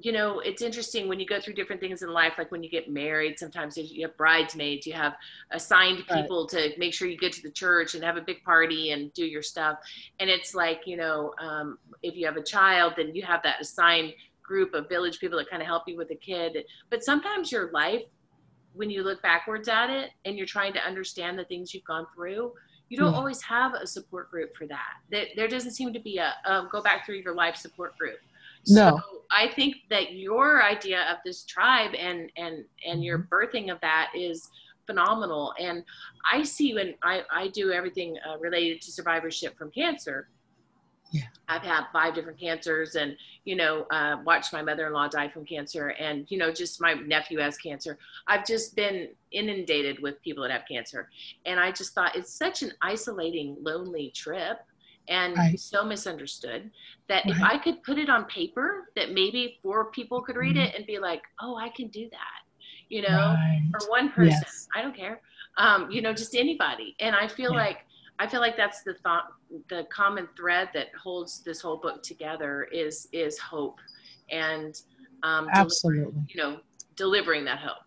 you 0.00 0.12
know, 0.12 0.40
it's 0.40 0.60
interesting 0.60 1.08
when 1.08 1.20
you 1.20 1.26
go 1.26 1.40
through 1.40 1.54
different 1.54 1.80
things 1.80 2.02
in 2.02 2.12
life, 2.12 2.32
like 2.36 2.50
when 2.50 2.62
you 2.62 2.70
get 2.70 2.90
married, 2.90 3.38
sometimes 3.38 3.76
you 3.76 4.06
have 4.06 4.16
bridesmaids, 4.16 4.86
you 4.86 4.92
have 4.92 5.14
assigned 5.52 6.04
people 6.12 6.48
right. 6.52 6.72
to 6.72 6.78
make 6.78 6.92
sure 6.92 7.06
you 7.06 7.16
get 7.16 7.32
to 7.32 7.42
the 7.42 7.50
church 7.50 7.94
and 7.94 8.02
have 8.02 8.16
a 8.16 8.20
big 8.20 8.42
party 8.42 8.90
and 8.90 9.12
do 9.14 9.24
your 9.24 9.42
stuff. 9.42 9.78
And 10.18 10.28
it's 10.28 10.54
like, 10.54 10.82
you 10.86 10.96
know, 10.96 11.32
um, 11.40 11.78
if 12.02 12.16
you 12.16 12.26
have 12.26 12.36
a 12.36 12.42
child, 12.42 12.94
then 12.96 13.14
you 13.14 13.22
have 13.22 13.42
that 13.44 13.60
assigned 13.60 14.12
group 14.42 14.74
of 14.74 14.88
village 14.88 15.20
people 15.20 15.38
that 15.38 15.48
kind 15.48 15.62
of 15.62 15.68
help 15.68 15.84
you 15.86 15.96
with 15.96 16.08
the 16.08 16.16
kid. 16.16 16.64
But 16.90 17.04
sometimes 17.04 17.52
your 17.52 17.70
life, 17.70 18.02
when 18.74 18.90
you 18.90 19.04
look 19.04 19.22
backwards 19.22 19.68
at 19.68 19.90
it 19.90 20.10
and 20.24 20.36
you're 20.36 20.46
trying 20.46 20.72
to 20.72 20.80
understand 20.80 21.38
the 21.38 21.44
things 21.44 21.72
you've 21.72 21.84
gone 21.84 22.06
through, 22.14 22.52
you 22.88 22.98
don't 22.98 23.14
always 23.14 23.40
have 23.42 23.74
a 23.74 23.86
support 23.86 24.30
group 24.30 24.54
for 24.56 24.66
that. 24.66 25.26
There 25.36 25.48
doesn't 25.48 25.70
seem 25.70 25.92
to 25.92 26.00
be 26.00 26.18
a, 26.18 26.34
a 26.44 26.68
go 26.70 26.82
back 26.82 27.06
through 27.06 27.16
your 27.16 27.34
life 27.34 27.56
support 27.56 27.96
group 27.96 28.18
no. 28.68 28.98
So 28.98 29.00
I 29.30 29.48
think 29.48 29.76
that 29.90 30.12
your 30.12 30.62
idea 30.62 31.02
of 31.10 31.18
this 31.24 31.44
tribe 31.44 31.94
and 31.98 32.30
and 32.36 32.64
and 32.86 33.04
your 33.04 33.18
mm-hmm. 33.18 33.34
birthing 33.34 33.72
of 33.72 33.80
that 33.80 34.10
is 34.14 34.48
phenomenal. 34.86 35.54
And 35.58 35.84
I 36.30 36.42
see 36.42 36.74
when 36.74 36.94
I 37.02 37.22
I 37.30 37.48
do 37.48 37.72
everything 37.72 38.16
uh, 38.28 38.38
related 38.38 38.80
to 38.82 38.92
survivorship 38.92 39.56
from 39.56 39.70
cancer. 39.70 40.28
Yeah. 41.12 41.22
I've 41.48 41.62
had 41.62 41.84
five 41.92 42.12
different 42.14 42.40
cancers 42.40 42.96
and, 42.96 43.16
you 43.44 43.54
know, 43.54 43.86
uh, 43.92 44.16
watched 44.24 44.52
my 44.52 44.62
mother-in-law 44.62 45.08
die 45.08 45.28
from 45.28 45.44
cancer 45.44 45.90
and, 45.90 46.28
you 46.28 46.38
know, 46.38 46.50
just 46.50 46.80
my 46.80 46.94
nephew 46.94 47.38
has 47.38 47.56
cancer. 47.56 47.98
I've 48.26 48.44
just 48.44 48.74
been 48.74 49.10
inundated 49.30 50.02
with 50.02 50.20
people 50.22 50.42
that 50.42 50.50
have 50.50 50.64
cancer. 50.68 51.10
And 51.46 51.60
I 51.60 51.70
just 51.70 51.94
thought 51.94 52.16
it's 52.16 52.34
such 52.34 52.64
an 52.64 52.72
isolating, 52.82 53.56
lonely 53.60 54.10
trip 54.12 54.58
and 55.08 55.36
right. 55.36 55.58
so 55.58 55.84
misunderstood 55.84 56.70
that 57.08 57.24
right. 57.24 57.34
if 57.34 57.42
I 57.42 57.58
could 57.58 57.82
put 57.82 57.98
it 57.98 58.08
on 58.08 58.24
paper, 58.24 58.90
that 58.96 59.12
maybe 59.12 59.58
four 59.62 59.90
people 59.90 60.22
could 60.22 60.36
read 60.36 60.56
mm-hmm. 60.56 60.66
it 60.66 60.74
and 60.74 60.86
be 60.86 60.98
like, 60.98 61.22
"Oh, 61.40 61.56
I 61.56 61.68
can 61.70 61.88
do 61.88 62.08
that," 62.10 62.42
you 62.88 63.02
know, 63.02 63.34
right. 63.34 63.62
or 63.74 63.90
one 63.90 64.10
person. 64.10 64.40
Yes. 64.42 64.68
I 64.74 64.82
don't 64.82 64.96
care, 64.96 65.20
um, 65.56 65.90
you 65.90 66.02
know, 66.02 66.12
just 66.12 66.34
anybody. 66.34 66.96
And 67.00 67.14
I 67.14 67.28
feel 67.28 67.52
yeah. 67.52 67.58
like 67.58 67.78
I 68.18 68.26
feel 68.26 68.40
like 68.40 68.56
that's 68.56 68.82
the 68.82 68.94
thought, 68.94 69.32
the 69.68 69.86
common 69.92 70.28
thread 70.36 70.70
that 70.74 70.88
holds 71.00 71.40
this 71.40 71.60
whole 71.60 71.76
book 71.76 72.02
together 72.02 72.68
is 72.72 73.08
is 73.12 73.38
hope, 73.38 73.78
and 74.30 74.80
um, 75.22 75.48
absolutely, 75.52 76.22
you 76.28 76.40
know, 76.40 76.60
delivering 76.96 77.44
that 77.46 77.58
hope. 77.58 77.82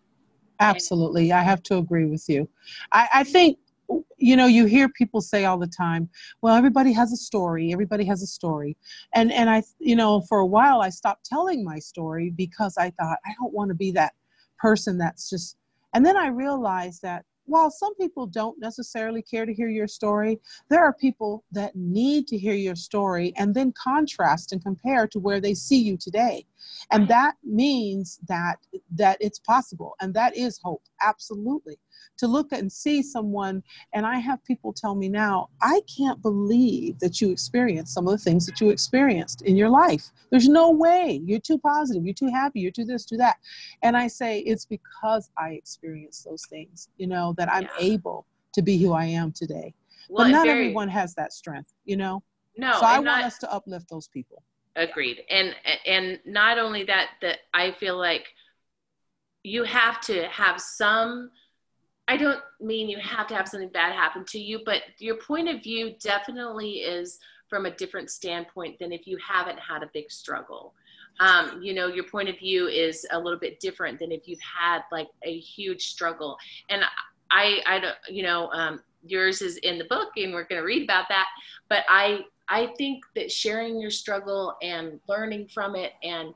Absolutely, 0.60 1.32
I 1.32 1.40
have 1.40 1.62
to 1.64 1.76
agree 1.78 2.06
with 2.06 2.28
you. 2.28 2.48
I, 2.92 3.08
I 3.14 3.24
think 3.24 3.58
you 4.16 4.36
know 4.36 4.46
you 4.46 4.66
hear 4.66 4.88
people 4.88 5.20
say 5.20 5.44
all 5.44 5.58
the 5.58 5.66
time 5.66 6.08
well 6.42 6.54
everybody 6.54 6.92
has 6.92 7.12
a 7.12 7.16
story 7.16 7.72
everybody 7.72 8.04
has 8.04 8.22
a 8.22 8.26
story 8.26 8.76
and 9.14 9.32
and 9.32 9.48
i 9.48 9.62
you 9.78 9.96
know 9.96 10.20
for 10.22 10.40
a 10.40 10.46
while 10.46 10.80
i 10.80 10.88
stopped 10.88 11.24
telling 11.24 11.64
my 11.64 11.78
story 11.78 12.30
because 12.36 12.76
i 12.78 12.90
thought 12.90 13.18
i 13.26 13.32
don't 13.40 13.52
want 13.52 13.68
to 13.68 13.74
be 13.74 13.90
that 13.90 14.12
person 14.58 14.98
that's 14.98 15.30
just 15.30 15.56
and 15.94 16.04
then 16.04 16.16
i 16.16 16.26
realized 16.26 17.02
that 17.02 17.24
while 17.48 17.70
some 17.70 17.94
people 17.96 18.26
don't 18.26 18.60
necessarily 18.60 19.22
care 19.22 19.46
to 19.46 19.54
hear 19.54 19.68
your 19.68 19.88
story, 19.88 20.38
there 20.68 20.84
are 20.84 20.92
people 20.92 21.44
that 21.50 21.74
need 21.74 22.26
to 22.28 22.36
hear 22.36 22.54
your 22.54 22.76
story 22.76 23.32
and 23.36 23.54
then 23.54 23.72
contrast 23.72 24.52
and 24.52 24.62
compare 24.62 25.06
to 25.08 25.18
where 25.18 25.40
they 25.40 25.54
see 25.54 25.78
you 25.78 25.96
today. 25.96 26.44
And 26.90 27.08
that 27.08 27.34
means 27.44 28.18
that 28.28 28.56
that 28.96 29.18
it's 29.20 29.38
possible 29.38 29.94
and 30.00 30.14
that 30.14 30.36
is 30.36 30.60
hope. 30.62 30.82
Absolutely 31.00 31.78
to 32.18 32.26
look 32.26 32.52
and 32.52 32.70
see 32.70 33.02
someone. 33.02 33.62
And 33.94 34.04
I 34.04 34.18
have 34.18 34.44
people 34.44 34.72
tell 34.72 34.94
me 34.94 35.08
now, 35.08 35.48
I 35.62 35.80
can't 35.96 36.20
believe 36.20 36.98
that 36.98 37.20
you 37.20 37.30
experienced 37.30 37.94
some 37.94 38.06
of 38.06 38.12
the 38.12 38.18
things 38.18 38.44
that 38.46 38.60
you 38.60 38.70
experienced 38.70 39.42
in 39.42 39.56
your 39.56 39.70
life. 39.70 40.10
There's 40.30 40.48
no 40.48 40.70
way. 40.70 41.22
You're 41.24 41.40
too 41.40 41.58
positive. 41.58 42.04
You're 42.04 42.14
too 42.14 42.30
happy. 42.30 42.60
You're 42.60 42.72
too 42.72 42.84
this, 42.84 43.04
too 43.04 43.16
that. 43.18 43.38
And 43.82 43.96
I 43.96 44.08
say, 44.08 44.40
it's 44.40 44.66
because 44.66 45.30
I 45.38 45.50
experienced 45.50 46.24
those 46.24 46.44
things, 46.50 46.88
you 46.98 47.06
know, 47.06 47.34
that 47.38 47.50
I'm 47.50 47.64
yeah. 47.64 47.92
able 47.92 48.26
to 48.54 48.62
be 48.62 48.78
who 48.78 48.92
I 48.92 49.04
am 49.06 49.32
today. 49.32 49.74
Well, 50.08 50.26
but 50.26 50.32
not 50.32 50.46
very, 50.46 50.66
everyone 50.66 50.88
has 50.88 51.14
that 51.14 51.32
strength, 51.32 51.72
you 51.84 51.96
know? 51.96 52.22
No. 52.56 52.72
So 52.80 52.86
I 52.86 52.94
want 52.94 53.04
not, 53.04 53.24
us 53.24 53.38
to 53.38 53.52
uplift 53.52 53.88
those 53.88 54.08
people. 54.08 54.42
Agreed. 54.76 55.22
And 55.30 55.54
and 55.86 56.20
not 56.24 56.58
only 56.58 56.84
that, 56.84 57.10
that 57.22 57.38
I 57.52 57.72
feel 57.72 57.96
like 57.96 58.26
you 59.42 59.64
have 59.64 60.00
to 60.02 60.26
have 60.28 60.60
some 60.60 61.30
I 62.08 62.16
don't 62.16 62.40
mean 62.58 62.88
you 62.88 62.98
have 62.98 63.26
to 63.26 63.34
have 63.34 63.48
something 63.48 63.68
bad 63.68 63.92
happen 63.92 64.24
to 64.28 64.38
you, 64.38 64.60
but 64.64 64.80
your 64.98 65.16
point 65.16 65.48
of 65.48 65.62
view 65.62 65.94
definitely 66.00 66.76
is 66.76 67.18
from 67.48 67.66
a 67.66 67.70
different 67.70 68.10
standpoint 68.10 68.78
than 68.78 68.92
if 68.92 69.06
you 69.06 69.18
haven't 69.18 69.58
had 69.58 69.82
a 69.82 69.90
big 69.92 70.10
struggle. 70.10 70.74
Um, 71.20 71.60
you 71.62 71.74
know, 71.74 71.88
your 71.88 72.04
point 72.04 72.30
of 72.30 72.38
view 72.38 72.66
is 72.66 73.06
a 73.10 73.18
little 73.18 73.38
bit 73.38 73.60
different 73.60 73.98
than 73.98 74.10
if 74.10 74.26
you've 74.26 74.40
had 74.40 74.80
like 74.90 75.08
a 75.22 75.38
huge 75.38 75.88
struggle. 75.88 76.38
And 76.70 76.82
I, 77.30 77.60
I 77.66 77.78
don't, 77.78 77.96
you 78.08 78.22
know, 78.22 78.50
um, 78.52 78.82
yours 79.04 79.42
is 79.42 79.58
in 79.58 79.78
the 79.78 79.84
book, 79.84 80.10
and 80.16 80.32
we're 80.32 80.44
going 80.44 80.60
to 80.60 80.66
read 80.66 80.84
about 80.84 81.08
that. 81.08 81.26
But 81.68 81.84
I, 81.88 82.20
I 82.48 82.68
think 82.78 83.04
that 83.14 83.30
sharing 83.30 83.80
your 83.80 83.90
struggle 83.90 84.56
and 84.62 85.00
learning 85.08 85.48
from 85.48 85.76
it, 85.76 85.92
and 86.02 86.32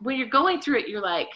when 0.00 0.16
you're 0.16 0.28
going 0.28 0.60
through 0.60 0.80
it, 0.80 0.88
you're 0.88 1.00
like, 1.00 1.30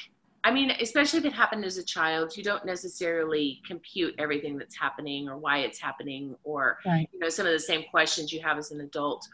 I 0.44 0.50
mean, 0.50 0.70
especially 0.80 1.18
if 1.18 1.24
it 1.24 1.32
happened 1.32 1.64
as 1.64 1.78
a 1.78 1.84
child, 1.84 2.36
you 2.36 2.44
don't 2.44 2.64
necessarily 2.64 3.60
compute 3.66 4.14
everything 4.18 4.56
that's 4.56 4.76
happening 4.76 5.28
or 5.28 5.36
why 5.36 5.58
it's 5.58 5.80
happening 5.80 6.36
or 6.44 6.78
right. 6.86 7.08
you 7.12 7.18
know 7.18 7.28
some 7.28 7.46
of 7.46 7.52
the 7.52 7.58
same 7.58 7.84
questions 7.90 8.32
you 8.32 8.40
have 8.40 8.58
as 8.58 8.70
an 8.70 8.80
adult. 8.80 9.26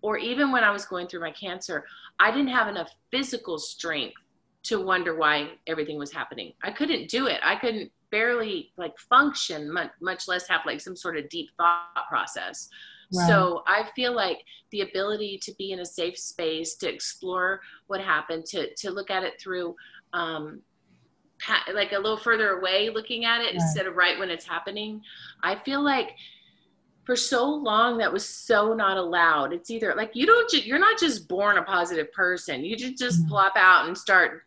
Or 0.00 0.18
even 0.18 0.52
when 0.52 0.62
I 0.62 0.70
was 0.70 0.84
going 0.84 1.06
through 1.08 1.20
my 1.20 1.32
cancer, 1.32 1.84
I 2.20 2.30
didn't 2.30 2.48
have 2.48 2.68
enough 2.68 2.90
physical 3.10 3.58
strength 3.58 4.20
to 4.64 4.80
wonder 4.80 5.16
why 5.16 5.50
everything 5.66 5.98
was 5.98 6.12
happening. 6.12 6.52
I 6.62 6.70
couldn't 6.70 7.08
do 7.08 7.26
it. 7.26 7.40
I 7.42 7.56
couldn't 7.56 7.90
barely 8.10 8.72
like 8.76 8.98
function, 8.98 9.72
much, 9.72 9.90
much 10.00 10.28
less 10.28 10.46
have 10.48 10.60
like 10.64 10.80
some 10.80 10.96
sort 10.96 11.16
of 11.16 11.28
deep 11.28 11.50
thought 11.56 12.06
process. 12.08 12.68
Right. 13.12 13.26
So 13.28 13.62
I 13.66 13.88
feel 13.94 14.14
like 14.14 14.38
the 14.70 14.82
ability 14.82 15.38
to 15.42 15.54
be 15.58 15.72
in 15.72 15.80
a 15.80 15.86
safe 15.86 16.18
space, 16.18 16.74
to 16.76 16.92
explore 16.92 17.60
what 17.86 18.00
happened, 18.00 18.46
to 18.46 18.74
to 18.74 18.90
look 18.90 19.10
at 19.10 19.22
it 19.22 19.40
through 19.40 19.74
um, 20.12 20.62
like 21.72 21.92
a 21.92 21.96
little 21.96 22.16
further 22.16 22.58
away 22.58 22.90
looking 22.90 23.24
at 23.24 23.40
it 23.40 23.46
right. 23.46 23.54
instead 23.54 23.86
of 23.86 23.96
right 23.96 24.18
when 24.18 24.30
it's 24.30 24.46
happening. 24.46 25.00
I 25.42 25.56
feel 25.56 25.82
like 25.82 26.10
for 27.04 27.16
so 27.16 27.44
long 27.44 27.98
that 27.98 28.12
was 28.12 28.26
so 28.26 28.72
not 28.72 28.96
allowed. 28.96 29.52
It's 29.52 29.70
either 29.70 29.94
like 29.94 30.12
you 30.14 30.26
don't 30.26 30.52
you're 30.66 30.78
not 30.78 30.98
just 30.98 31.28
born 31.28 31.58
a 31.58 31.62
positive 31.62 32.10
person. 32.12 32.64
You 32.64 32.76
just 32.76 32.98
just 32.98 33.20
mm-hmm. 33.20 33.28
plop 33.28 33.52
out 33.56 33.86
and 33.86 33.96
start 33.96 34.42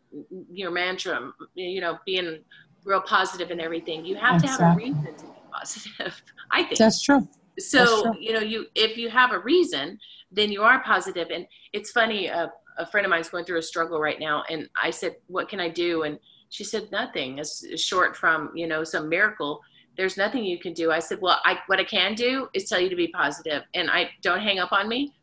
your 0.51 0.71
mantra, 0.71 1.31
you 1.53 1.81
know, 1.81 1.99
being 2.05 2.39
real 2.83 3.01
positive 3.01 3.51
and 3.51 3.61
everything. 3.61 4.05
You 4.05 4.15
have 4.15 4.41
exactly. 4.43 4.57
to 4.57 4.63
have 4.63 4.73
a 4.73 4.77
reason 4.77 5.17
to 5.17 5.25
be 5.25 5.39
positive. 5.51 6.21
I 6.51 6.63
think 6.63 6.77
that's 6.77 7.01
true. 7.01 7.27
So 7.59 8.13
you 8.19 8.33
know, 8.33 8.39
you 8.39 8.67
if 8.75 8.97
you 8.97 9.09
have 9.09 9.31
a 9.31 9.39
reason, 9.39 9.99
then 10.31 10.51
you 10.51 10.61
are 10.63 10.83
positive. 10.83 11.29
And 11.31 11.47
it's 11.73 11.91
funny. 11.91 12.29
Uh, 12.29 12.47
a 12.77 12.85
friend 12.85 13.05
of 13.05 13.09
mine's 13.09 13.29
going 13.29 13.45
through 13.45 13.57
a 13.57 13.63
struggle 13.63 13.99
right 13.99 14.19
now 14.19 14.43
and 14.49 14.69
i 14.81 14.89
said 14.89 15.15
what 15.27 15.49
can 15.49 15.59
i 15.59 15.69
do 15.69 16.03
and 16.03 16.19
she 16.49 16.63
said 16.63 16.89
nothing 16.91 17.39
as 17.39 17.65
short 17.75 18.15
from 18.15 18.51
you 18.55 18.67
know 18.67 18.83
some 18.83 19.09
miracle 19.09 19.61
there's 19.97 20.17
nothing 20.17 20.43
you 20.43 20.59
can 20.59 20.73
do 20.73 20.91
i 20.91 20.99
said 20.99 21.19
well 21.21 21.39
i 21.43 21.57
what 21.67 21.79
i 21.79 21.83
can 21.83 22.13
do 22.15 22.47
is 22.53 22.69
tell 22.69 22.79
you 22.79 22.89
to 22.89 22.95
be 22.95 23.07
positive 23.09 23.63
and 23.73 23.89
i 23.89 24.09
don't 24.21 24.39
hang 24.39 24.59
up 24.59 24.71
on 24.71 24.87
me 24.87 25.13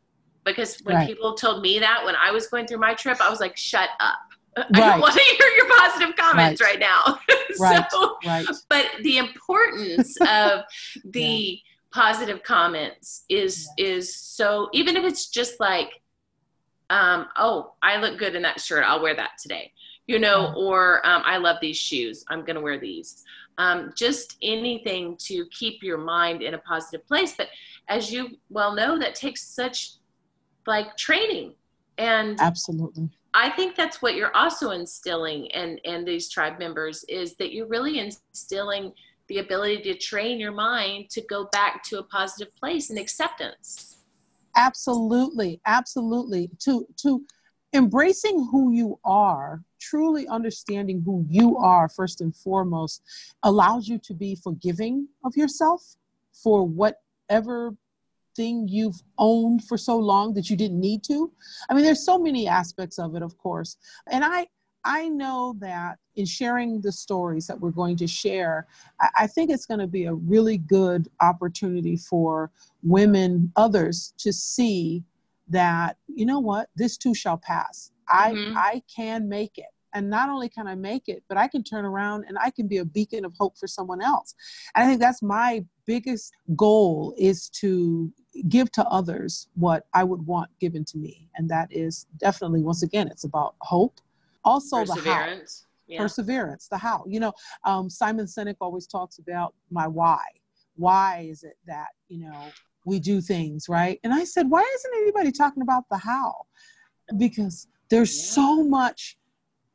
because 0.45 0.79
when 0.85 0.97
right. 0.97 1.09
people 1.09 1.35
told 1.35 1.62
me 1.62 1.79
that 1.79 2.05
when 2.05 2.14
i 2.17 2.31
was 2.31 2.47
going 2.49 2.67
through 2.67 2.79
my 2.79 2.95
trip 2.95 3.21
i 3.21 3.31
was 3.31 3.41
like 3.41 3.57
shut 3.57 3.88
up 4.00 4.19
right. 4.57 4.67
i 4.75 4.81
don't 4.81 5.00
want 5.00 5.14
to 5.14 5.21
hear 5.21 5.49
your 5.57 5.69
positive 5.79 6.14
comments 6.17 6.61
right, 6.61 6.81
right 6.81 6.81
now 6.81 7.19
right. 7.61 7.87
so, 7.91 8.17
right. 8.26 8.47
but 8.69 8.87
the 9.03 9.19
importance 9.19 10.17
of 10.29 10.62
the 11.05 11.23
yeah. 11.23 11.57
Positive 11.95 12.43
comments 12.43 13.25
is 13.29 13.69
yeah. 13.79 13.87
is 13.87 14.15
so 14.15 14.69
even 14.73 14.97
if 14.97 15.05
it's 15.05 15.29
just 15.29 15.61
like 15.61 16.03
um, 16.91 17.27
oh, 17.37 17.75
I 17.83 17.97
look 17.97 18.19
good 18.19 18.35
in 18.35 18.43
that 18.43 18.61
shirt. 18.61 18.85
I'll 18.87 19.03
wear 19.03 19.17
that 19.17 19.33
today. 19.41 19.73
You 20.07 20.19
know, 20.19 20.53
or 20.55 21.05
um, 21.07 21.23
I 21.25 21.39
love 21.39 21.57
these 21.61 21.79
shoes. 21.79 22.25
I'm 22.29 22.41
going 22.41 22.57
to 22.57 22.61
wear 22.61 22.79
these. 22.79 23.25
Um, 23.57 23.93
just 23.97 24.37
anything 24.43 25.17
to 25.21 25.47
keep 25.47 25.83
your 25.83 25.97
mind 25.97 26.43
in 26.43 26.55
a 26.55 26.59
positive 26.59 27.07
place. 27.07 27.35
But 27.37 27.49
as 27.89 28.13
you 28.13 28.37
well 28.51 28.75
know, 28.75 28.99
that 28.99 29.15
takes 29.15 29.43
such 29.43 29.93
like 30.67 30.95
training. 30.97 31.55
And 31.97 32.39
absolutely. 32.39 33.09
I 33.33 33.51
think 33.51 33.77
that's 33.77 34.03
what 34.03 34.15
you're 34.15 34.35
also 34.37 34.71
instilling 34.71 35.47
in, 35.47 35.79
in 35.79 36.05
these 36.05 36.29
tribe 36.29 36.59
members 36.59 37.05
is 37.09 37.35
that 37.37 37.53
you're 37.53 37.67
really 37.67 37.99
instilling 37.99 38.93
the 39.28 39.38
ability 39.38 39.83
to 39.83 39.95
train 39.95 40.38
your 40.38 40.52
mind 40.52 41.11
to 41.11 41.23
go 41.23 41.49
back 41.52 41.83
to 41.85 41.99
a 41.99 42.02
positive 42.02 42.54
place 42.57 42.90
and 42.90 42.99
acceptance. 42.99 43.99
Absolutely 44.57 45.61
absolutely. 45.66 46.50
To 46.61 46.87
to 46.99 47.25
embracing 47.73 48.49
who 48.52 48.73
you 48.73 48.99
are 49.04 49.62
truly 49.81 50.26
understanding 50.28 51.02
who 51.04 51.26
you 51.28 51.57
are 51.59 51.88
first 51.88 52.21
and 52.21 52.35
foremost 52.35 53.02
allows 53.43 53.88
you 53.88 53.99
to 53.99 54.14
be 54.14 54.35
forgiving 54.37 55.09
of 55.25 55.37
yourself 55.37 55.97
for 56.33 56.66
whatever 56.66 57.75
thing 58.37 58.66
you've 58.69 59.00
owned 59.19 59.62
for 59.64 59.76
so 59.76 59.97
long 59.97 60.35
that 60.35 60.49
you 60.50 60.57
didn't 60.57 60.81
need 60.81 61.04
to. 61.04 61.31
I 61.69 61.75
mean 61.75 61.85
there's 61.85 62.04
so 62.04 62.19
many 62.19 62.49
aspects 62.49 62.99
of 62.99 63.14
it 63.14 63.23
of 63.23 63.37
course. 63.38 63.76
And 64.11 64.25
i 64.25 64.47
i 64.85 65.09
know 65.09 65.55
that 65.59 65.99
in 66.17 66.25
sharing 66.25 66.81
the 66.81 66.93
stories 66.93 67.47
that 67.47 67.59
we're 67.61 67.71
going 67.71 67.97
to 67.97 68.07
share 68.07 68.67
i, 69.00 69.09
I 69.21 69.26
think 69.26 69.50
it's 69.50 69.67
going 69.67 69.81
to 69.81 69.87
be 69.87 70.05
a 70.05 70.14
really 70.14 70.59
good 70.59 71.09
opportunity 71.21 71.97
for 71.97 72.50
women 72.83 73.53
others 73.57 74.14
to 74.19 74.33
see 74.33 75.05
that 75.49 75.97
you 76.07 76.26
know 76.26 76.38
what 76.38 76.69
this 76.76 76.97
too 76.97 77.14
shall 77.14 77.37
pass. 77.37 77.91
I 78.09 78.33
mm-hmm. 78.33 78.57
i 78.57 78.83
can 78.95 79.29
make 79.29 79.59
it. 79.59 79.67
And 79.93 80.11
not 80.11 80.29
only 80.29 80.49
can 80.49 80.67
i 80.67 80.75
make 80.75 81.09
it 81.09 81.23
but 81.29 81.37
i 81.37 81.47
can 81.49 81.62
turn 81.62 81.85
around 81.85 82.25
and 82.29 82.37
i 82.38 82.50
can 82.50 82.67
be 82.67 82.79
a 82.79 82.85
beacon 82.85 83.25
of 83.25 83.33
hope 83.38 83.57
for 83.59 83.67
someone 83.67 84.03
else. 84.03 84.35
And 84.75 84.85
i 84.85 84.87
think 84.87 85.00
that's 85.00 85.23
my 85.23 85.64
biggest 85.87 86.33
goal 86.57 87.14
is 87.19 87.49
to 87.50 88.12
give 88.49 88.73
to 88.73 88.85
others 88.87 89.49
what 89.55 89.87
i 89.93 90.03
would 90.03 90.26
want 90.26 90.50
given 90.61 90.85
to 90.87 90.99
me. 90.99 91.29
And 91.37 91.49
that 91.50 91.69
is 91.71 92.07
definitely 92.19 92.62
once 92.62 92.83
again 92.83 93.09
it's 93.09 93.25
about 93.25 93.55
hope 93.61 94.00
also 94.45 94.85
the 94.85 94.95
how. 94.95 95.37
Yeah. 95.87 95.99
perseverance 95.99 96.69
the 96.69 96.79
how. 96.79 97.05
You 97.07 97.21
know 97.21 97.33
um, 97.65 97.91
simon 97.91 98.27
sinek 98.27 98.57
always 98.61 98.87
talks 98.87 99.19
about 99.19 99.55
my 99.71 99.87
why. 99.87 100.23
Why 100.77 101.27
is 101.31 101.45
it 101.45 101.57
that 101.67 101.89
you 102.09 102.19
know 102.19 102.47
we 102.87 102.99
do 102.99 103.21
things 103.21 103.69
right? 103.69 103.99
And 104.05 104.13
i 104.13 104.25
said 104.25 104.51
why 104.51 104.65
isn't 104.77 104.95
anybody 105.03 105.33
talking 105.33 105.63
about 105.63 105.85
the 105.91 105.99
how? 105.99 106.47
Because 107.19 107.69
there's 107.91 108.17
yeah. 108.17 108.33
so 108.33 108.65
much 108.65 109.19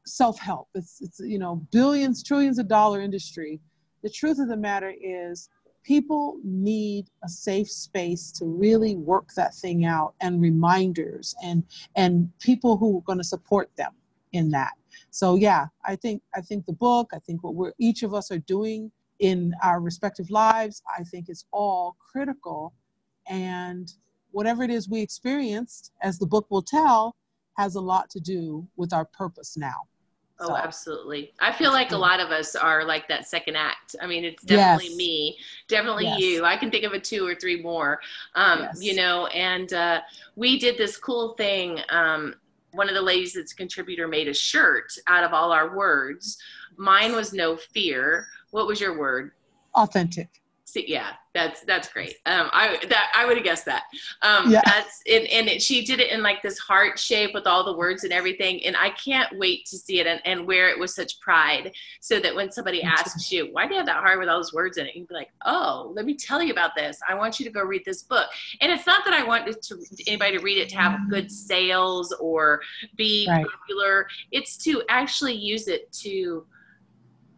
self-help. 0.05 0.67
It's 0.73 0.99
it's 1.01 1.19
you 1.19 1.39
know 1.39 1.67
billions 1.71 2.23
trillions 2.23 2.59
of 2.59 2.67
dollar 2.67 3.01
industry. 3.01 3.59
The 4.01 4.09
truth 4.09 4.39
of 4.39 4.47
the 4.47 4.57
matter 4.57 4.93
is 5.01 5.49
people 5.83 6.39
need 6.43 7.07
a 7.23 7.29
safe 7.29 7.69
space 7.69 8.31
to 8.31 8.45
really 8.45 8.95
work 8.95 9.29
that 9.35 9.55
thing 9.55 9.85
out 9.85 10.13
and 10.21 10.41
reminders 10.41 11.35
and 11.43 11.63
and 11.95 12.29
people 12.39 12.77
who 12.77 12.97
are 12.97 13.01
going 13.01 13.17
to 13.17 13.23
support 13.23 13.69
them 13.77 13.91
in 14.33 14.49
that 14.49 14.71
so 15.09 15.35
yeah 15.35 15.65
i 15.85 15.95
think 15.95 16.21
i 16.35 16.41
think 16.41 16.65
the 16.65 16.73
book 16.73 17.09
i 17.13 17.19
think 17.19 17.43
what 17.43 17.55
we're 17.55 17.73
each 17.79 18.03
of 18.03 18.13
us 18.13 18.31
are 18.31 18.39
doing 18.39 18.91
in 19.19 19.53
our 19.63 19.81
respective 19.81 20.29
lives 20.29 20.81
i 20.97 21.03
think 21.03 21.29
is 21.29 21.45
all 21.51 21.95
critical 22.11 22.73
and 23.27 23.93
whatever 24.31 24.63
it 24.63 24.69
is 24.69 24.89
we 24.89 25.01
experienced 25.01 25.91
as 26.01 26.19
the 26.19 26.25
book 26.25 26.45
will 26.49 26.61
tell 26.61 27.15
has 27.57 27.75
a 27.75 27.81
lot 27.81 28.09
to 28.09 28.19
do 28.19 28.65
with 28.77 28.93
our 28.93 29.05
purpose 29.05 29.57
now 29.57 29.81
Oh, 30.41 30.47
so. 30.47 30.55
absolutely. 30.55 31.33
I 31.41 31.51
feel 31.51 31.71
like 31.71 31.91
a 31.91 31.97
lot 31.97 32.21
of 32.21 32.31
us 32.31 32.55
are 32.55 32.85
like 32.85 33.09
that 33.09 33.27
second 33.27 33.57
act. 33.57 33.97
I 34.01 34.07
mean, 34.07 34.23
it's 34.23 34.43
definitely 34.43 34.87
yes. 34.87 34.95
me, 34.95 35.37
definitely 35.67 36.05
yes. 36.05 36.19
you. 36.19 36.45
I 36.45 36.55
can 36.55 36.71
think 36.71 36.85
of 36.85 36.93
a 36.93 36.99
two 36.99 37.27
or 37.27 37.35
three 37.35 37.61
more, 37.61 37.99
um, 38.35 38.61
yes. 38.61 38.81
you 38.81 38.95
know, 38.95 39.27
and 39.27 39.73
uh, 39.73 39.99
we 40.37 40.57
did 40.57 40.77
this 40.77 40.95
cool 40.95 41.33
thing. 41.33 41.79
Um, 41.89 42.35
one 42.71 42.89
of 42.89 42.95
the 42.95 43.01
ladies 43.01 43.33
that's 43.33 43.53
a 43.53 43.55
contributor 43.55 44.07
made 44.07 44.27
a 44.27 44.33
shirt 44.33 44.91
out 45.07 45.23
of 45.23 45.33
all 45.33 45.51
our 45.51 45.75
words. 45.75 46.37
Mine 46.77 47.13
was 47.13 47.33
no 47.33 47.57
fear. 47.57 48.27
What 48.51 48.67
was 48.67 48.79
your 48.79 48.97
word? 48.97 49.31
Authentic. 49.75 50.38
See, 50.71 50.85
yeah, 50.87 51.13
that's 51.33 51.61
that's 51.61 51.91
great. 51.91 52.17
Um, 52.27 52.47
I 52.53 52.77
that 52.89 53.11
I 53.15 53.25
would 53.25 53.37
have 53.37 53.43
guessed 53.43 53.65
that. 53.65 53.85
Um, 54.21 54.51
yeah. 54.51 54.61
That's 54.63 55.01
and, 55.11 55.25
and 55.25 55.47
it, 55.47 55.63
she 55.63 55.83
did 55.83 55.99
it 55.99 56.11
in 56.11 56.21
like 56.21 56.43
this 56.43 56.59
heart 56.59 56.99
shape 56.99 57.33
with 57.33 57.47
all 57.47 57.63
the 57.63 57.75
words 57.75 58.03
and 58.03 58.13
everything, 58.13 58.63
and 58.63 58.77
I 58.77 58.91
can't 58.91 59.35
wait 59.39 59.65
to 59.65 59.79
see 59.79 59.99
it 59.99 60.05
and, 60.05 60.21
and 60.25 60.45
wear 60.45 60.69
it 60.69 60.79
with 60.79 60.91
such 60.91 61.19
pride, 61.21 61.71
so 62.01 62.19
that 62.19 62.35
when 62.35 62.51
somebody 62.51 62.83
asks 62.83 63.31
you, 63.31 63.49
"Why 63.51 63.65
do 63.65 63.73
you 63.73 63.79
have 63.79 63.87
that 63.87 64.03
heart 64.03 64.19
with 64.19 64.29
all 64.29 64.37
those 64.37 64.53
words 64.53 64.77
in 64.77 64.85
it?" 64.85 64.93
you 64.93 65.01
can 65.01 65.07
be 65.07 65.15
like, 65.15 65.31
"Oh, 65.43 65.91
let 65.95 66.05
me 66.05 66.13
tell 66.13 66.43
you 66.43 66.51
about 66.51 66.75
this. 66.75 66.99
I 67.09 67.15
want 67.15 67.39
you 67.39 67.45
to 67.47 67.51
go 67.51 67.63
read 67.63 67.83
this 67.83 68.03
book." 68.03 68.27
And 68.61 68.71
it's 68.71 68.85
not 68.85 69.03
that 69.05 69.15
I 69.15 69.23
want 69.23 69.47
to, 69.47 69.77
anybody 70.05 70.37
to 70.37 70.43
read 70.43 70.59
it 70.59 70.69
to 70.69 70.75
have 70.75 71.09
good 71.09 71.31
sales 71.31 72.13
or 72.19 72.61
be 72.95 73.25
right. 73.27 73.43
popular. 73.43 74.07
It's 74.31 74.55
to 74.65 74.83
actually 74.87 75.33
use 75.33 75.67
it 75.67 75.91
to 75.93 76.45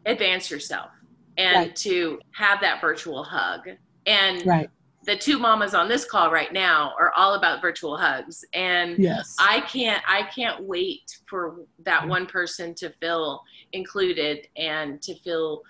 advance 0.06 0.52
yourself 0.52 0.92
and 1.38 1.56
right. 1.56 1.76
to 1.78 2.20
have 2.32 2.62
that 2.62 2.82
virtual 2.82 3.24
hug. 3.24 3.62
And 4.06 4.46
right. 4.46 4.70
the 5.06 5.16
two 5.16 5.40
mamas 5.40 5.74
on 5.74 5.88
this 5.88 6.06
call 6.06 6.32
right 6.32 6.52
now 6.52 6.94
are 7.00 7.12
all 7.16 7.36
about 7.36 7.62
virtual 7.62 7.98
hugs. 7.98 8.44
And 8.54 8.98
yes. 8.98 9.36
I 9.40 9.62
can't 9.62 10.04
I 10.08 10.24
can't 10.24 10.64
wait 10.64 11.20
for 11.28 11.62
that 11.84 12.08
one 12.08 12.26
person 12.26 12.74
to 12.76 12.90
feel 13.00 13.42
included 13.74 14.48
and 14.58 15.02
to 15.02 15.16
feel 15.16 15.62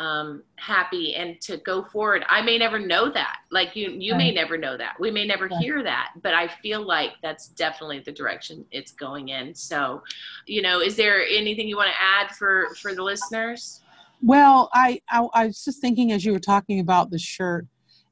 um, 0.00 0.42
happy 0.56 1.14
and 1.14 1.38
to 1.42 1.58
go 1.58 1.84
forward. 1.84 2.24
I 2.30 2.40
may 2.40 2.56
never 2.56 2.78
know 2.78 3.10
that. 3.12 3.40
Like 3.50 3.76
you, 3.76 3.90
you 3.90 4.12
right. 4.12 4.18
may 4.18 4.32
never 4.32 4.56
know 4.56 4.78
that. 4.78 4.94
We 4.98 5.10
may 5.10 5.26
never 5.26 5.46
right. 5.46 5.60
hear 5.60 5.82
that. 5.82 6.12
But 6.22 6.32
I 6.32 6.48
feel 6.48 6.82
like 6.82 7.12
that's 7.22 7.48
definitely 7.48 8.00
the 8.00 8.12
direction 8.12 8.64
it's 8.70 8.92
going 8.92 9.28
in. 9.28 9.54
So, 9.54 10.02
you 10.46 10.62
know, 10.62 10.80
is 10.80 10.96
there 10.96 11.22
anything 11.26 11.68
you 11.68 11.76
want 11.76 11.90
to 11.90 12.02
add 12.02 12.34
for 12.34 12.74
for 12.80 12.94
the 12.94 13.02
listeners? 13.02 13.82
Well, 14.22 14.70
I, 14.74 15.00
I, 15.08 15.26
I 15.32 15.46
was 15.46 15.64
just 15.64 15.80
thinking 15.80 16.12
as 16.12 16.24
you 16.24 16.32
were 16.32 16.40
talking 16.40 16.80
about 16.80 17.10
the 17.10 17.18
shirt, 17.18 17.66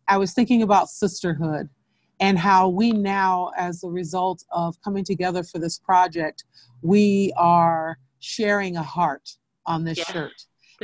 I 0.07 0.17
was 0.17 0.33
thinking 0.33 0.63
about 0.63 0.89
sisterhood 0.89 1.69
and 2.21 2.39
how 2.39 2.69
we 2.69 2.93
now, 2.93 3.53
as 3.57 3.85
a 3.85 3.89
result 3.89 4.45
of 4.51 4.81
coming 4.83 5.05
together 5.05 5.43
for 5.43 5.59
this 5.59 5.79
project, 5.79 6.45
we 6.83 7.33
are 7.37 7.99
sharing 8.21 8.77
a 8.77 8.83
heart 8.83 9.37
on 9.67 9.85
this 9.85 9.99
yeah, 9.99 10.05
shirt. 10.05 10.33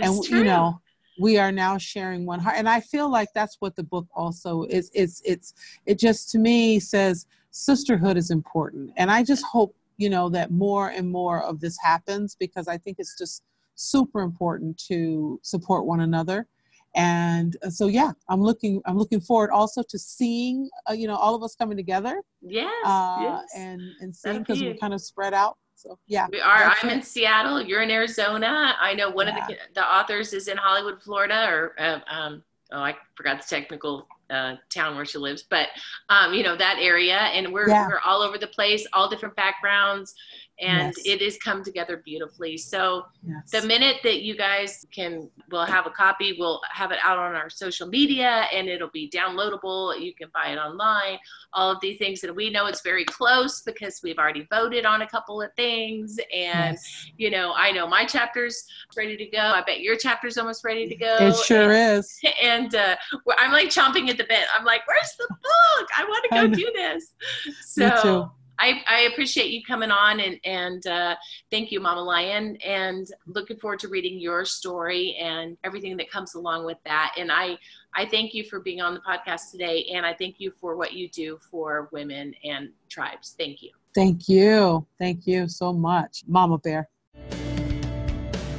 And 0.00 0.22
true. 0.22 0.38
you 0.38 0.44
know, 0.44 0.80
we 1.18 1.38
are 1.38 1.52
now 1.52 1.78
sharing 1.78 2.26
one 2.26 2.40
heart. 2.40 2.56
And 2.58 2.68
I 2.68 2.80
feel 2.80 3.10
like 3.10 3.28
that's 3.34 3.56
what 3.60 3.76
the 3.76 3.82
book 3.82 4.06
also 4.14 4.64
is. 4.64 4.90
It's 4.94 5.22
it's 5.24 5.54
it 5.86 5.98
just 5.98 6.30
to 6.30 6.38
me 6.38 6.78
says 6.80 7.26
sisterhood 7.50 8.16
is 8.16 8.30
important. 8.30 8.92
And 8.96 9.10
I 9.10 9.22
just 9.22 9.44
hope, 9.44 9.74
you 9.96 10.10
know, 10.10 10.28
that 10.30 10.50
more 10.50 10.88
and 10.88 11.10
more 11.10 11.42
of 11.42 11.60
this 11.60 11.76
happens 11.82 12.36
because 12.38 12.68
I 12.68 12.78
think 12.78 12.96
it's 12.98 13.16
just 13.16 13.42
super 13.74 14.20
important 14.20 14.76
to 14.88 15.38
support 15.42 15.86
one 15.86 16.00
another 16.00 16.46
and 16.94 17.56
uh, 17.64 17.70
so 17.70 17.86
yeah 17.86 18.12
i'm 18.28 18.40
looking 18.40 18.80
i'm 18.86 18.96
looking 18.96 19.20
forward 19.20 19.50
also 19.50 19.82
to 19.82 19.98
seeing 19.98 20.68
uh, 20.88 20.92
you 20.92 21.06
know 21.06 21.16
all 21.16 21.34
of 21.34 21.42
us 21.42 21.54
coming 21.56 21.76
together 21.76 22.22
yes, 22.40 22.70
uh, 22.84 23.18
yes. 23.20 23.44
and 23.56 23.80
and 24.00 24.14
seeing 24.14 24.38
because 24.38 24.62
we're 24.62 24.76
kind 24.76 24.94
of 24.94 25.00
spread 25.00 25.34
out 25.34 25.58
so 25.74 25.98
yeah 26.06 26.26
we 26.30 26.40
are 26.40 26.72
i'm 26.80 26.88
it. 26.88 26.92
in 26.92 27.02
seattle 27.02 27.60
you're 27.60 27.82
in 27.82 27.90
arizona 27.90 28.74
i 28.80 28.94
know 28.94 29.10
one 29.10 29.26
yeah. 29.26 29.38
of 29.38 29.48
the 29.48 29.56
the 29.74 29.84
authors 29.84 30.32
is 30.32 30.48
in 30.48 30.56
hollywood 30.56 31.02
florida 31.02 31.46
or 31.48 31.74
uh, 31.80 31.98
um, 32.06 32.42
oh 32.72 32.78
i 32.78 32.94
forgot 33.16 33.40
the 33.40 33.46
technical 33.46 34.06
uh, 34.30 34.54
town 34.70 34.96
where 34.96 35.04
she 35.04 35.18
lives 35.18 35.42
but 35.42 35.68
um, 36.08 36.32
you 36.32 36.42
know 36.42 36.56
that 36.56 36.78
area 36.80 37.16
and 37.16 37.52
we're, 37.52 37.68
yeah. 37.68 37.86
we're 37.86 38.00
all 38.04 38.22
over 38.22 38.38
the 38.38 38.46
place 38.46 38.86
all 38.92 39.08
different 39.08 39.36
backgrounds 39.36 40.14
and 40.60 40.94
yes. 40.96 41.06
it 41.06 41.22
is 41.22 41.36
come 41.38 41.64
together 41.64 42.00
beautifully. 42.04 42.56
So 42.56 43.06
yes. 43.26 43.50
the 43.50 43.66
minute 43.66 43.96
that 44.04 44.22
you 44.22 44.36
guys 44.36 44.86
can, 44.92 45.28
we'll 45.50 45.64
have 45.64 45.86
a 45.86 45.90
copy. 45.90 46.36
We'll 46.38 46.60
have 46.70 46.92
it 46.92 46.98
out 47.02 47.18
on 47.18 47.34
our 47.34 47.50
social 47.50 47.88
media, 47.88 48.46
and 48.52 48.68
it'll 48.68 48.90
be 48.90 49.10
downloadable. 49.10 50.00
You 50.00 50.14
can 50.14 50.28
buy 50.32 50.50
it 50.50 50.56
online. 50.56 51.18
All 51.52 51.72
of 51.72 51.80
these 51.80 51.98
things, 51.98 52.22
and 52.22 52.36
we 52.36 52.50
know 52.50 52.66
it's 52.66 52.82
very 52.82 53.04
close 53.04 53.62
because 53.62 54.00
we've 54.02 54.18
already 54.18 54.46
voted 54.50 54.86
on 54.86 55.02
a 55.02 55.08
couple 55.08 55.42
of 55.42 55.52
things. 55.54 56.18
And 56.32 56.74
yes. 56.74 57.10
you 57.16 57.30
know, 57.30 57.52
I 57.56 57.72
know 57.72 57.86
my 57.86 58.04
chapter's 58.04 58.64
ready 58.96 59.16
to 59.16 59.26
go. 59.26 59.40
I 59.40 59.62
bet 59.62 59.80
your 59.80 59.96
chapter's 59.96 60.38
almost 60.38 60.64
ready 60.64 60.88
to 60.88 60.94
go. 60.94 61.16
It 61.20 61.36
sure 61.36 61.72
and, 61.72 61.98
is. 61.98 62.20
And 62.42 62.74
uh, 62.74 62.96
I'm 63.38 63.52
like 63.52 63.68
chomping 63.68 64.08
at 64.08 64.18
the 64.18 64.24
bit. 64.24 64.44
I'm 64.56 64.64
like, 64.64 64.86
"Where's 64.86 65.14
the 65.18 65.26
book? 65.28 65.88
I 65.96 66.04
want 66.04 66.24
to 66.24 66.30
go 66.30 66.46
do 66.48 66.70
this." 66.74 67.14
So 67.62 68.30
I, 68.58 68.82
I, 68.88 69.00
appreciate 69.12 69.50
you 69.50 69.62
coming 69.64 69.90
on 69.90 70.20
and, 70.20 70.38
and 70.44 70.86
uh, 70.86 71.16
thank 71.50 71.72
you, 71.72 71.80
Mama 71.80 72.02
Lion. 72.02 72.56
And 72.64 73.06
looking 73.26 73.56
forward 73.58 73.80
to 73.80 73.88
reading 73.88 74.20
your 74.20 74.44
story 74.44 75.16
and 75.20 75.56
everything 75.64 75.96
that 75.96 76.10
comes 76.10 76.34
along 76.34 76.64
with 76.64 76.78
that. 76.84 77.14
And 77.18 77.32
I, 77.32 77.58
I 77.94 78.06
thank 78.06 78.34
you 78.34 78.44
for 78.44 78.60
being 78.60 78.80
on 78.80 78.94
the 78.94 79.00
podcast 79.00 79.50
today. 79.50 79.90
And 79.94 80.06
I 80.06 80.14
thank 80.14 80.36
you 80.38 80.52
for 80.60 80.76
what 80.76 80.92
you 80.92 81.08
do 81.08 81.38
for 81.50 81.88
women 81.92 82.34
and 82.44 82.70
tribes. 82.88 83.34
Thank 83.38 83.62
you. 83.62 83.70
Thank 83.94 84.28
you. 84.28 84.86
Thank 84.98 85.26
you 85.26 85.48
so 85.48 85.72
much, 85.72 86.22
Mama 86.26 86.58
Bear. 86.58 86.88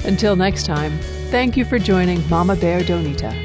Until 0.06 0.36
next 0.36 0.66
time, 0.66 0.98
thank 1.30 1.58
you 1.58 1.66
for 1.66 1.80
joining 1.80 2.28
Mama 2.30 2.56
Bear 2.56 2.82
Donita 2.82 3.45